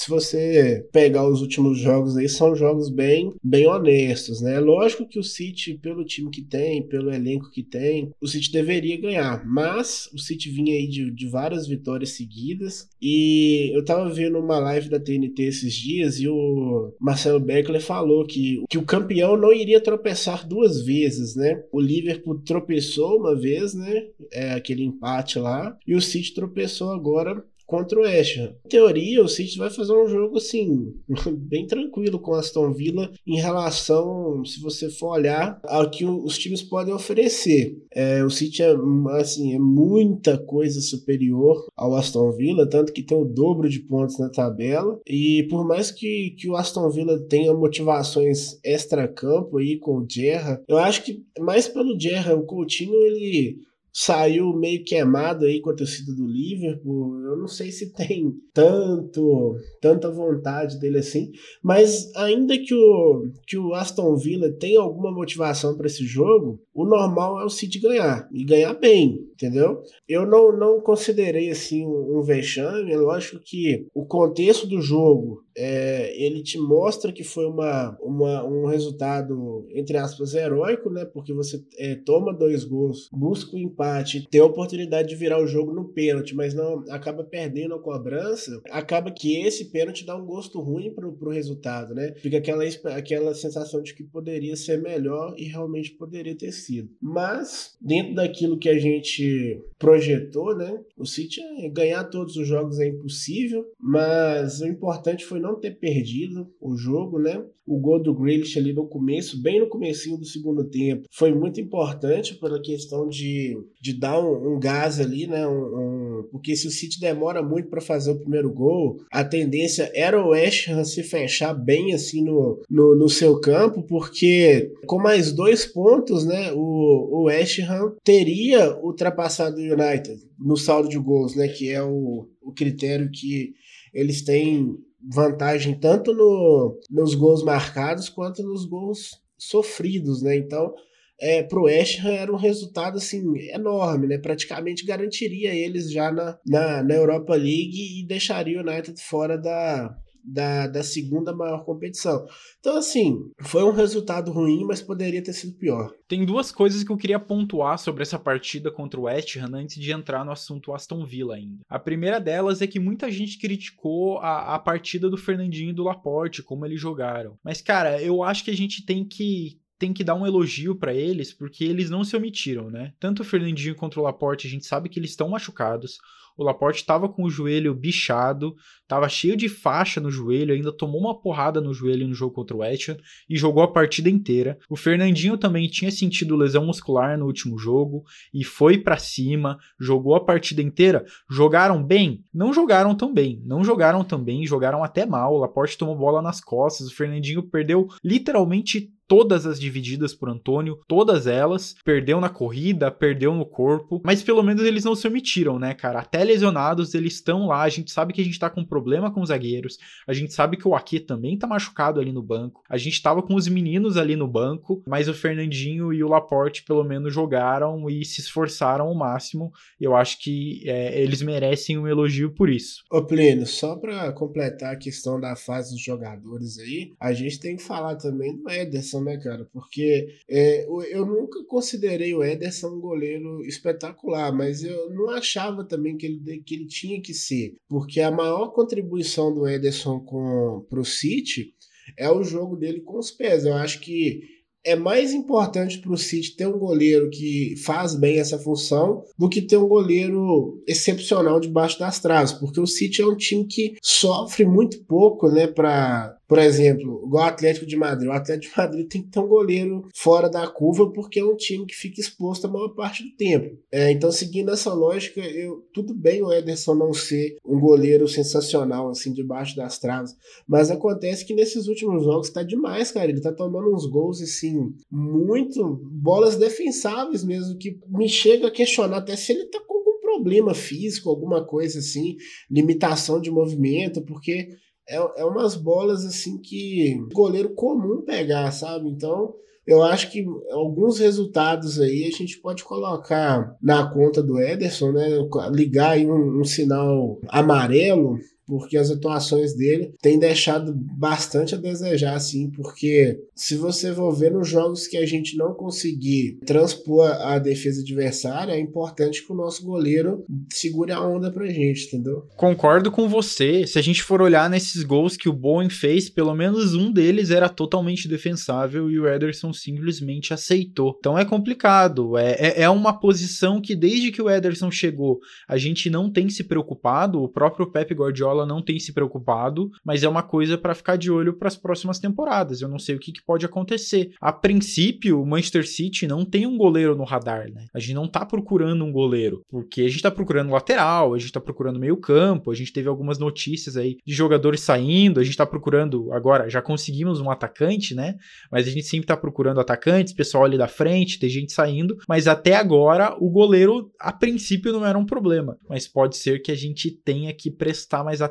se 0.00 0.08
você 0.08 0.88
pegar 0.90 1.28
os 1.28 1.42
últimos 1.42 1.78
jogos 1.78 2.16
aí, 2.16 2.26
são 2.26 2.56
jogos 2.56 2.88
bem, 2.88 3.34
bem 3.44 3.66
honestos, 3.66 4.40
né? 4.40 4.58
Lógico 4.58 5.06
que 5.06 5.18
o 5.18 5.22
City, 5.22 5.74
pelo 5.74 6.06
time 6.06 6.30
que 6.30 6.40
tem, 6.40 6.82
pelo 6.82 7.12
elenco 7.12 7.50
que 7.50 7.62
tem, 7.62 8.10
o 8.18 8.26
City 8.26 8.50
deveria 8.50 8.98
ganhar, 8.98 9.44
mas 9.46 10.08
o 10.14 10.18
City 10.18 10.48
vinha 10.48 10.74
aí 10.74 10.88
de, 10.88 11.10
de 11.10 11.28
várias 11.28 11.66
vitórias 11.66 12.10
seguidas 12.10 12.88
e 13.00 13.70
eu 13.74 13.84
tava 13.84 14.08
vendo 14.08 14.38
uma 14.38 14.58
live 14.58 14.88
da 14.88 14.98
TNT 14.98 15.42
esses 15.42 15.74
dias 15.74 16.18
e 16.18 16.26
o 16.26 16.94
Marcelo 16.98 17.38
Beckler 17.38 17.82
falou 17.82 18.24
que, 18.24 18.64
que 18.70 18.78
o 18.78 18.86
campeão 18.86 19.36
não 19.36 19.52
iria 19.52 19.82
tropeçar 19.82 20.48
duas 20.48 20.80
vezes, 20.80 21.36
né? 21.36 21.62
O 21.70 21.78
Liverpool 21.78 22.40
tropeçou 22.40 23.18
uma 23.18 23.36
vez, 23.36 23.74
né? 23.74 24.06
É 24.32 24.52
aquele 24.52 24.82
empate 24.82 25.38
lá, 25.38 25.76
e 25.86 25.94
o 25.94 26.00
City 26.00 26.32
tropeçou 26.32 26.90
agora 26.90 27.44
contra 27.70 28.00
o 28.00 28.04
Ham. 28.04 28.10
Em 28.10 28.68
teoria, 28.68 29.22
o 29.22 29.28
City 29.28 29.56
vai 29.56 29.70
fazer 29.70 29.92
um 29.92 30.08
jogo 30.08 30.38
assim, 30.38 30.92
bem 31.38 31.68
tranquilo 31.68 32.18
com 32.18 32.32
o 32.32 32.34
Aston 32.34 32.72
Villa 32.72 33.08
em 33.24 33.40
relação, 33.40 34.44
se 34.44 34.60
você 34.60 34.90
for 34.90 35.12
olhar, 35.12 35.60
ao 35.62 35.88
que 35.88 36.04
os 36.04 36.36
times 36.36 36.62
podem 36.62 36.92
oferecer. 36.92 37.78
É, 37.94 38.24
o 38.24 38.30
City 38.30 38.64
é, 38.64 38.74
assim, 39.12 39.54
é 39.54 39.58
muita 39.58 40.36
coisa 40.36 40.80
superior 40.80 41.64
ao 41.76 41.94
Aston 41.94 42.32
Villa, 42.32 42.68
tanto 42.68 42.92
que 42.92 43.04
tem 43.04 43.16
o 43.16 43.24
dobro 43.24 43.68
de 43.68 43.78
pontos 43.78 44.18
na 44.18 44.28
tabela. 44.28 44.98
E 45.06 45.46
por 45.48 45.64
mais 45.64 45.92
que, 45.92 46.34
que 46.36 46.48
o 46.48 46.56
Aston 46.56 46.90
Villa 46.90 47.20
tenha 47.28 47.54
motivações 47.54 48.58
extra-campo 48.64 49.58
aí 49.58 49.78
com 49.78 49.98
o 49.98 50.06
Gerra, 50.08 50.60
eu 50.66 50.76
acho 50.76 51.04
que 51.04 51.22
mais 51.38 51.68
pelo 51.68 51.98
Gerra, 51.98 52.34
o 52.34 52.42
Coutinho 52.42 52.94
ele 52.94 53.58
saiu 53.92 54.52
meio 54.56 54.84
queimado 54.84 55.44
aí 55.44 55.60
com 55.60 55.70
a 55.70 55.76
torcida 55.76 56.14
do 56.14 56.26
Liverpool. 56.26 57.20
Eu 57.24 57.36
não 57.36 57.48
sei 57.48 57.70
se 57.70 57.92
tem 57.92 58.32
tanto 58.52 59.56
tanta 59.80 60.10
vontade 60.10 60.78
dele 60.78 60.98
assim, 60.98 61.30
mas 61.62 62.14
ainda 62.16 62.56
que 62.58 62.74
o, 62.74 63.30
que 63.46 63.58
o 63.58 63.74
Aston 63.74 64.16
Villa 64.16 64.50
tenha 64.52 64.80
alguma 64.80 65.12
motivação 65.12 65.76
para 65.76 65.86
esse 65.86 66.04
jogo, 66.04 66.60
o 66.74 66.84
normal 66.84 67.40
é 67.40 67.44
o 67.44 67.48
City 67.48 67.78
ganhar 67.78 68.28
e 68.32 68.44
ganhar 68.44 68.74
bem, 68.74 69.18
entendeu? 69.32 69.82
Eu 70.08 70.26
não, 70.26 70.56
não 70.56 70.80
considerei 70.80 71.50
assim 71.50 71.84
um, 71.84 72.18
um 72.18 72.22
vexame. 72.22 72.92
É 72.92 72.96
lógico 72.96 73.40
que 73.42 73.86
o 73.94 74.04
contexto 74.06 74.66
do 74.66 74.80
jogo 74.80 75.44
é, 75.56 76.14
ele 76.22 76.42
te 76.42 76.58
mostra 76.58 77.12
que 77.12 77.24
foi 77.24 77.46
uma, 77.46 77.96
uma, 78.00 78.44
um 78.44 78.66
resultado, 78.66 79.66
entre 79.74 79.96
aspas, 79.96 80.34
heróico, 80.34 80.90
né? 80.90 81.04
Porque 81.04 81.32
você 81.32 81.62
é, 81.78 81.96
toma 81.96 82.32
dois 82.32 82.64
gols, 82.64 83.08
busca 83.12 83.54
o 83.54 83.58
um 83.58 83.62
empate, 83.80 84.28
tem 84.30 84.40
a 84.40 84.44
oportunidade 84.44 85.08
de 85.08 85.16
virar 85.16 85.42
o 85.42 85.46
jogo 85.46 85.72
no 85.72 85.86
pênalti, 85.86 86.34
mas 86.34 86.52
não 86.52 86.84
acaba 86.90 87.24
perdendo 87.24 87.74
a 87.74 87.80
cobrança, 87.80 88.60
acaba 88.70 89.10
que 89.10 89.40
esse 89.40 89.66
pênalti 89.66 90.04
dá 90.04 90.14
um 90.14 90.26
gosto 90.26 90.60
ruim 90.60 90.92
pro, 90.92 91.12
pro 91.12 91.30
resultado, 91.30 91.94
né? 91.94 92.12
Fica 92.18 92.38
aquela, 92.38 92.64
aquela 92.96 93.34
sensação 93.34 93.82
de 93.82 93.94
que 93.94 94.04
poderia 94.04 94.54
ser 94.54 94.80
melhor 94.80 95.34
e 95.38 95.44
realmente 95.44 95.92
poderia 95.92 96.36
ter 96.36 96.52
sido. 96.52 96.90
Mas, 97.00 97.76
dentro 97.80 98.14
daquilo 98.14 98.58
que 98.58 98.68
a 98.68 98.78
gente 98.78 99.60
projetou, 99.78 100.54
né? 100.56 100.78
O 100.96 101.06
City 101.06 101.40
é, 101.40 101.68
ganhar 101.68 102.04
todos 102.04 102.36
os 102.36 102.46
jogos 102.46 102.78
é 102.78 102.86
impossível, 102.86 103.64
mas 103.80 104.60
o 104.60 104.66
importante 104.66 105.24
foi 105.24 105.40
não 105.40 105.58
ter 105.58 105.78
perdido 105.78 106.52
o 106.60 106.76
jogo, 106.76 107.18
né? 107.18 107.42
O 107.66 107.78
gol 107.78 108.02
do 108.02 108.14
Grealish 108.14 108.58
ali 108.58 108.72
no 108.72 108.86
começo, 108.86 109.40
bem 109.40 109.60
no 109.60 109.68
comecinho 109.68 110.18
do 110.18 110.24
segundo 110.24 110.64
tempo, 110.64 111.06
foi 111.10 111.32
muito 111.32 111.60
importante 111.60 112.34
pela 112.34 112.60
questão 112.60 113.08
de, 113.08 113.56
de 113.80 113.94
dar 113.94 114.20
um, 114.20 114.54
um 114.54 114.60
gás 114.60 115.00
ali, 115.00 115.26
né? 115.26 115.46
Um, 115.46 116.20
um, 116.20 116.28
porque 116.30 116.54
se 116.54 116.66
o 116.66 116.70
City 116.70 117.00
demora 117.00 117.42
muito 117.42 117.68
para 117.68 117.80
fazer 117.80 118.10
o 118.10 118.18
primeiro 118.18 118.52
gol, 118.52 118.98
a 119.10 119.24
tendência 119.24 119.90
era 119.94 120.22
o 120.22 120.28
West 120.28 120.68
Ham 120.68 120.84
se 120.84 121.02
fechar 121.02 121.54
bem 121.54 121.94
assim 121.94 122.22
no, 122.22 122.62
no, 122.68 122.94
no, 122.94 123.08
seu 123.08 123.40
campo, 123.40 123.82
porque 123.82 124.70
com 124.86 124.98
mais 124.98 125.32
dois 125.32 125.64
pontos, 125.64 126.26
né? 126.26 126.52
O, 126.52 126.58
o 126.58 127.22
West 127.24 127.58
Ham 127.60 127.94
teria 128.04 128.76
ultrapassado 128.78 129.56
o 129.56 129.60
United 129.60 130.20
no 130.38 130.56
saldo 130.56 130.88
de 130.88 130.98
gols, 130.98 131.34
né? 131.34 131.48
Que 131.48 131.70
é 131.70 131.82
o, 131.82 132.28
o 132.42 132.52
critério 132.52 133.10
que 133.10 133.54
eles 133.94 134.22
têm 134.22 134.76
vantagem 135.02 135.74
tanto 135.74 136.12
no, 136.12 136.78
nos 136.90 137.14
gols 137.14 137.42
marcados 137.42 138.10
quanto 138.10 138.42
nos 138.42 138.66
gols 138.66 139.18
sofridos, 139.38 140.20
né? 140.22 140.36
Então, 140.36 140.74
é, 141.20 141.42
pro 141.42 141.64
West 141.64 142.00
Ham 142.00 142.10
era 142.10 142.32
um 142.32 142.36
resultado 142.36 142.96
assim 142.96 143.22
enorme, 143.50 144.06
né? 144.06 144.18
Praticamente 144.18 144.86
garantiria 144.86 145.54
eles 145.54 145.92
já 145.92 146.10
na, 146.10 146.38
na, 146.46 146.82
na 146.82 146.94
Europa 146.94 147.34
League 147.34 148.00
e 148.00 148.06
deixaria 148.06 148.58
o 148.58 148.66
United 148.66 149.00
fora 149.02 149.36
da, 149.36 149.94
da, 150.24 150.66
da 150.66 150.82
segunda 150.82 151.34
maior 151.34 151.64
competição. 151.64 152.26
Então, 152.58 152.76
assim, 152.76 153.18
foi 153.40 153.62
um 153.64 153.72
resultado 153.72 154.30
ruim, 154.30 154.64
mas 154.64 154.82
poderia 154.82 155.22
ter 155.22 155.32
sido 155.32 155.58
pior. 155.58 155.92
Tem 156.08 156.24
duas 156.24 156.50
coisas 156.52 156.82
que 156.82 156.90
eu 156.90 156.96
queria 156.96 157.18
pontuar 157.18 157.78
sobre 157.78 158.02
essa 158.02 158.18
partida 158.18 158.70
contra 158.70 158.98
o 158.98 159.04
West 159.04 159.36
Ham 159.36 159.54
antes 159.54 159.76
de 159.76 159.92
entrar 159.92 160.24
no 160.24 160.32
assunto 160.32 160.72
Aston 160.72 161.04
Villa 161.04 161.36
ainda. 161.36 161.60
A 161.68 161.78
primeira 161.78 162.20
delas 162.20 162.62
é 162.62 162.66
que 162.66 162.80
muita 162.80 163.10
gente 163.10 163.38
criticou 163.38 164.18
a, 164.18 164.54
a 164.54 164.58
partida 164.58 165.08
do 165.08 165.16
Fernandinho 165.16 165.70
e 165.70 165.74
do 165.74 165.84
Laporte, 165.84 166.42
como 166.42 166.64
eles 166.64 166.80
jogaram. 166.80 167.38
Mas, 167.44 167.60
cara, 167.60 168.00
eu 168.02 168.22
acho 168.22 168.44
que 168.44 168.50
a 168.50 168.56
gente 168.56 168.84
tem 168.84 169.04
que 169.04 169.59
tem 169.80 169.94
que 169.94 170.04
dar 170.04 170.14
um 170.14 170.26
elogio 170.26 170.76
para 170.76 170.94
eles, 170.94 171.32
porque 171.32 171.64
eles 171.64 171.88
não 171.88 172.04
se 172.04 172.14
omitiram, 172.14 172.70
né? 172.70 172.92
Tanto 173.00 173.22
o 173.22 173.24
Fernandinho 173.24 173.74
quanto 173.74 173.98
o 173.98 174.02
Laporte, 174.02 174.46
a 174.46 174.50
gente 174.50 174.66
sabe 174.66 174.90
que 174.90 175.00
eles 175.00 175.10
estão 175.10 175.30
machucados. 175.30 175.98
O 176.36 176.44
Laporte 176.44 176.80
estava 176.80 177.08
com 177.08 177.24
o 177.24 177.30
joelho 177.30 177.74
bichado, 177.74 178.54
estava 178.82 179.08
cheio 179.08 179.36
de 179.36 179.48
faixa 179.48 179.98
no 179.98 180.10
joelho, 180.10 180.54
ainda 180.54 180.70
tomou 180.70 181.00
uma 181.00 181.18
porrada 181.18 181.62
no 181.62 181.72
joelho 181.72 182.06
no 182.06 182.14
jogo 182.14 182.34
contra 182.34 182.56
o 182.56 182.62
Ham 182.62 182.96
e 183.28 183.36
jogou 183.36 183.62
a 183.62 183.72
partida 183.72 184.10
inteira. 184.10 184.58
O 184.68 184.76
Fernandinho 184.76 185.38
também 185.38 185.66
tinha 185.66 185.90
sentido 185.90 186.36
lesão 186.36 186.66
muscular 186.66 187.18
no 187.18 187.24
último 187.26 187.58
jogo 187.58 188.04
e 188.34 188.44
foi 188.44 188.76
para 188.76 188.98
cima, 188.98 189.58
jogou 189.78 190.14
a 190.14 190.24
partida 190.24 190.60
inteira. 190.60 191.04
Jogaram 191.28 191.82
bem? 191.82 192.22
Não 192.32 192.52
jogaram 192.52 192.94
tão 192.94 193.12
bem, 193.12 193.42
não 193.46 193.64
jogaram 193.64 194.04
tão 194.04 194.22
bem, 194.22 194.46
jogaram 194.46 194.84
até 194.84 195.06
mal. 195.06 195.34
O 195.34 195.38
Laporte 195.38 195.78
tomou 195.78 195.96
bola 195.96 196.20
nas 196.20 196.40
costas, 196.40 196.86
o 196.86 196.94
Fernandinho 196.94 197.42
perdeu 197.42 197.88
literalmente 198.04 198.90
todas 199.10 199.44
as 199.44 199.58
divididas 199.58 200.14
por 200.14 200.30
Antônio, 200.30 200.78
todas 200.86 201.26
elas. 201.26 201.74
Perdeu 201.84 202.20
na 202.20 202.28
corrida, 202.28 202.92
perdeu 202.92 203.34
no 203.34 203.44
corpo, 203.44 204.00
mas 204.04 204.22
pelo 204.22 204.40
menos 204.40 204.62
eles 204.62 204.84
não 204.84 204.94
se 204.94 205.08
omitiram, 205.08 205.58
né, 205.58 205.74
cara? 205.74 205.98
Até 205.98 206.22
lesionados, 206.22 206.94
eles 206.94 207.14
estão 207.14 207.48
lá. 207.48 207.62
A 207.62 207.68
gente 207.68 207.90
sabe 207.90 208.12
que 208.12 208.20
a 208.20 208.24
gente 208.24 208.38
tá 208.38 208.48
com 208.48 208.64
problema 208.64 209.12
com 209.12 209.20
os 209.20 209.30
zagueiros, 209.30 209.78
a 210.06 210.12
gente 210.12 210.32
sabe 210.32 210.56
que 210.56 210.68
o 210.68 210.76
Ake 210.76 211.00
também 211.00 211.36
tá 211.36 211.48
machucado 211.48 211.98
ali 211.98 212.12
no 212.12 212.22
banco. 212.22 212.62
A 212.70 212.76
gente 212.76 213.02
tava 213.02 213.20
com 213.20 213.34
os 213.34 213.48
meninos 213.48 213.96
ali 213.96 214.14
no 214.14 214.28
banco, 214.28 214.80
mas 214.86 215.08
o 215.08 215.14
Fernandinho 215.14 215.92
e 215.92 216.04
o 216.04 216.08
Laporte 216.08 216.62
pelo 216.62 216.84
menos 216.84 217.12
jogaram 217.12 217.90
e 217.90 218.04
se 218.04 218.20
esforçaram 218.20 218.86
ao 218.86 218.94
máximo. 218.94 219.50
Eu 219.80 219.96
acho 219.96 220.20
que 220.20 220.62
é, 220.68 221.02
eles 221.02 221.20
merecem 221.20 221.76
um 221.76 221.88
elogio 221.88 222.32
por 222.32 222.48
isso. 222.48 222.84
Ô 222.88 223.04
Plínio, 223.04 223.44
só 223.44 223.74
para 223.74 224.12
completar 224.12 224.72
a 224.74 224.78
questão 224.78 225.18
da 225.18 225.34
fase 225.34 225.72
dos 225.72 225.82
jogadores 225.82 226.60
aí, 226.60 226.92
a 227.00 227.12
gente 227.12 227.40
tem 227.40 227.56
que 227.56 227.62
falar 227.64 227.96
também 227.96 228.36
do 228.36 228.48
Ederson 228.48 228.99
Ederson, 229.00 229.02
né, 229.02 229.16
cara? 229.18 229.48
Porque 229.52 230.08
é, 230.28 230.66
eu 230.90 231.06
nunca 231.06 231.44
considerei 231.44 232.14
o 232.14 232.22
Ederson 232.22 232.68
um 232.68 232.80
goleiro 232.80 233.42
espetacular, 233.44 234.32
mas 234.32 234.62
eu 234.62 234.90
não 234.90 235.10
achava 235.10 235.64
também 235.64 235.96
que 235.96 236.06
ele, 236.06 236.42
que 236.44 236.54
ele 236.54 236.66
tinha 236.66 237.00
que 237.00 237.14
ser. 237.14 237.56
Porque 237.68 238.00
a 238.00 238.10
maior 238.10 238.52
contribuição 238.52 239.32
do 239.32 239.48
Ederson 239.48 240.00
com, 240.00 240.66
pro 240.68 240.84
City 240.84 241.54
é 241.96 242.10
o 242.10 242.22
jogo 242.22 242.56
dele 242.56 242.80
com 242.80 242.98
os 242.98 243.10
pés. 243.10 243.44
Eu 243.44 243.54
acho 243.54 243.80
que 243.80 244.40
é 244.64 244.76
mais 244.76 245.14
importante 245.14 245.78
para 245.78 245.92
o 245.92 245.96
City 245.96 246.36
ter 246.36 246.46
um 246.46 246.58
goleiro 246.58 247.08
que 247.08 247.54
faz 247.64 247.94
bem 247.94 248.18
essa 248.18 248.38
função 248.38 249.02
do 249.18 249.28
que 249.28 249.40
ter 249.40 249.56
um 249.56 249.66
goleiro 249.66 250.62
excepcional 250.68 251.40
debaixo 251.40 251.78
das 251.78 251.98
traves, 251.98 252.32
porque 252.34 252.60
o 252.60 252.66
City 252.66 253.00
é 253.00 253.06
um 253.06 253.16
time 253.16 253.46
que 253.46 253.76
sofre 253.82 254.44
muito 254.44 254.84
pouco, 254.84 255.30
né, 255.30 255.46
para 255.46 256.14
por 256.30 256.38
exemplo, 256.38 257.02
igual 257.04 257.24
o 257.24 257.28
Atlético 257.28 257.66
de 257.66 257.76
Madrid. 257.76 258.08
O 258.08 258.12
Atlético 258.12 258.54
de 258.54 258.60
Madrid 258.60 258.88
tem 258.88 259.02
que 259.02 259.08
ter 259.08 259.18
um 259.18 259.26
goleiro 259.26 259.88
fora 259.92 260.30
da 260.30 260.46
curva 260.46 260.88
porque 260.92 261.18
é 261.18 261.24
um 261.24 261.34
time 261.34 261.66
que 261.66 261.74
fica 261.74 262.00
exposto 262.00 262.46
a 262.46 262.48
maior 262.48 262.68
parte 262.68 263.02
do 263.02 263.10
tempo. 263.16 263.58
É, 263.72 263.90
então, 263.90 264.12
seguindo 264.12 264.52
essa 264.52 264.72
lógica, 264.72 265.20
eu, 265.20 265.66
tudo 265.74 265.92
bem 265.92 266.22
o 266.22 266.32
Ederson 266.32 266.76
não 266.76 266.94
ser 266.94 267.36
um 267.44 267.58
goleiro 267.58 268.06
sensacional, 268.06 268.88
assim, 268.88 269.12
debaixo 269.12 269.56
das 269.56 269.80
traves. 269.80 270.14
Mas 270.46 270.70
acontece 270.70 271.24
que 271.24 271.34
nesses 271.34 271.66
últimos 271.66 272.04
jogos 272.04 272.30
tá 272.30 272.44
demais, 272.44 272.92
cara. 272.92 273.10
Ele 273.10 273.20
tá 273.20 273.32
tomando 273.32 273.74
uns 273.74 273.86
gols, 273.86 274.22
assim, 274.22 274.72
muito. 274.88 275.80
bolas 275.90 276.36
defensáveis 276.36 277.24
mesmo, 277.24 277.58
que 277.58 277.76
me 277.88 278.08
chega 278.08 278.46
a 278.46 278.52
questionar 278.52 278.98
até 278.98 279.16
se 279.16 279.32
ele 279.32 279.46
tá 279.46 279.58
com 279.66 279.78
algum 279.78 279.98
problema 280.00 280.54
físico, 280.54 281.10
alguma 281.10 281.44
coisa 281.44 281.80
assim, 281.80 282.16
limitação 282.48 283.20
de 283.20 283.32
movimento, 283.32 284.00
porque 284.02 284.50
é, 284.90 285.20
é 285.22 285.24
umas 285.24 285.54
bolas 285.54 286.04
assim 286.04 286.38
que 286.38 286.98
goleiro 287.14 287.54
comum 287.54 288.02
pegar, 288.02 288.50
sabe? 288.50 288.88
Então, 288.88 289.34
eu 289.66 289.82
acho 289.82 290.10
que 290.10 290.26
alguns 290.50 290.98
resultados 290.98 291.80
aí 291.80 292.04
a 292.04 292.16
gente 292.16 292.40
pode 292.40 292.64
colocar 292.64 293.56
na 293.62 293.88
conta 293.88 294.20
do 294.20 294.40
Ederson, 294.40 294.90
né? 294.90 295.06
Ligar 295.52 295.92
aí 295.92 296.10
um, 296.10 296.40
um 296.40 296.44
sinal 296.44 297.20
amarelo 297.28 298.18
porque 298.50 298.76
as 298.76 298.90
atuações 298.90 299.54
dele 299.54 299.94
têm 300.02 300.18
deixado 300.18 300.74
bastante 300.74 301.54
a 301.54 301.58
desejar, 301.58 302.16
assim, 302.16 302.50
porque 302.50 303.16
se 303.32 303.54
você 303.54 303.94
for 303.94 304.12
ver 304.12 304.32
nos 304.32 304.48
jogos 304.48 304.88
que 304.88 304.96
a 304.96 305.06
gente 305.06 305.36
não 305.36 305.54
conseguir 305.54 306.40
transpor 306.44 307.06
a 307.06 307.38
defesa 307.38 307.80
adversária, 307.80 308.52
é 308.52 308.58
importante 308.58 309.24
que 309.24 309.32
o 309.32 309.36
nosso 309.36 309.64
goleiro 309.64 310.24
segure 310.52 310.90
a 310.90 311.00
onda 311.00 311.30
pra 311.30 311.46
gente, 311.46 311.86
entendeu? 311.86 312.26
Concordo 312.36 312.90
com 312.90 313.08
você. 313.08 313.64
Se 313.68 313.78
a 313.78 313.82
gente 313.82 314.02
for 314.02 314.20
olhar 314.20 314.50
nesses 314.50 314.82
gols 314.82 315.16
que 315.16 315.28
o 315.28 315.32
Bowen 315.32 315.70
fez, 315.70 316.10
pelo 316.10 316.34
menos 316.34 316.74
um 316.74 316.90
deles 316.90 317.30
era 317.30 317.48
totalmente 317.48 318.08
defensável 318.08 318.90
e 318.90 318.98
o 318.98 319.08
Ederson 319.08 319.52
simplesmente 319.52 320.34
aceitou. 320.34 320.96
Então 320.98 321.16
é 321.16 321.24
complicado. 321.24 322.18
É, 322.18 322.32
é, 322.32 322.62
é 322.62 322.70
uma 322.70 322.98
posição 322.98 323.60
que 323.60 323.76
desde 323.76 324.10
que 324.10 324.20
o 324.20 324.28
Ederson 324.28 324.72
chegou, 324.72 325.20
a 325.48 325.56
gente 325.56 325.88
não 325.88 326.10
tem 326.10 326.28
se 326.28 326.42
preocupado. 326.42 327.22
O 327.22 327.28
próprio 327.28 327.70
Pep 327.70 327.94
Guardiola 327.94 328.39
não 328.46 328.62
tem 328.62 328.78
se 328.78 328.92
preocupado, 328.92 329.70
mas 329.84 330.02
é 330.02 330.08
uma 330.08 330.22
coisa 330.22 330.56
para 330.56 330.74
ficar 330.74 330.96
de 330.96 331.10
olho 331.10 331.34
para 331.34 331.48
as 331.48 331.56
próximas 331.56 331.98
temporadas. 331.98 332.60
Eu 332.60 332.68
não 332.68 332.78
sei 332.78 332.94
o 332.94 332.98
que, 332.98 333.12
que 333.12 333.22
pode 333.22 333.44
acontecer. 333.46 334.12
A 334.20 334.32
princípio, 334.32 335.20
o 335.20 335.26
Manchester 335.26 335.66
City 335.66 336.06
não 336.06 336.24
tem 336.24 336.46
um 336.46 336.56
goleiro 336.56 336.96
no 336.96 337.04
radar, 337.04 337.50
né? 337.50 337.66
A 337.74 337.78
gente 337.78 337.94
não 337.94 338.08
tá 338.08 338.24
procurando 338.24 338.84
um 338.84 338.92
goleiro, 338.92 339.44
porque 339.48 339.82
a 339.82 339.88
gente 339.88 340.02
tá 340.02 340.10
procurando 340.10 340.50
lateral, 340.50 341.14
a 341.14 341.18
gente 341.18 341.32
tá 341.32 341.40
procurando 341.40 341.78
meio 341.78 341.96
campo, 341.96 342.50
a 342.50 342.54
gente 342.54 342.72
teve 342.72 342.88
algumas 342.88 343.18
notícias 343.18 343.76
aí 343.76 343.98
de 344.04 344.14
jogadores 344.14 344.60
saindo, 344.60 345.20
a 345.20 345.24
gente 345.24 345.36
tá 345.36 345.46
procurando 345.46 346.12
agora, 346.12 346.48
já 346.48 346.62
conseguimos 346.62 347.20
um 347.20 347.30
atacante, 347.30 347.94
né? 347.94 348.16
Mas 348.50 348.66
a 348.66 348.70
gente 348.70 348.86
sempre 348.86 349.06
tá 349.06 349.16
procurando 349.16 349.60
atacantes, 349.60 350.12
pessoal 350.12 350.44
ali 350.44 350.56
da 350.56 350.68
frente, 350.68 351.18
tem 351.18 351.28
gente 351.28 351.52
saindo, 351.52 351.96
mas 352.08 352.26
até 352.26 352.56
agora 352.56 353.16
o 353.18 353.28
goleiro 353.30 353.90
a 353.98 354.12
princípio 354.12 354.72
não 354.72 354.84
era 354.84 354.98
um 354.98 355.06
problema, 355.06 355.58
mas 355.68 355.86
pode 355.86 356.16
ser 356.16 356.40
que 356.40 356.52
a 356.52 356.56
gente 356.56 356.90
tenha 356.90 357.32
que 357.32 357.50
prestar 357.50 358.04
mais 358.04 358.22
atenção 358.22 358.29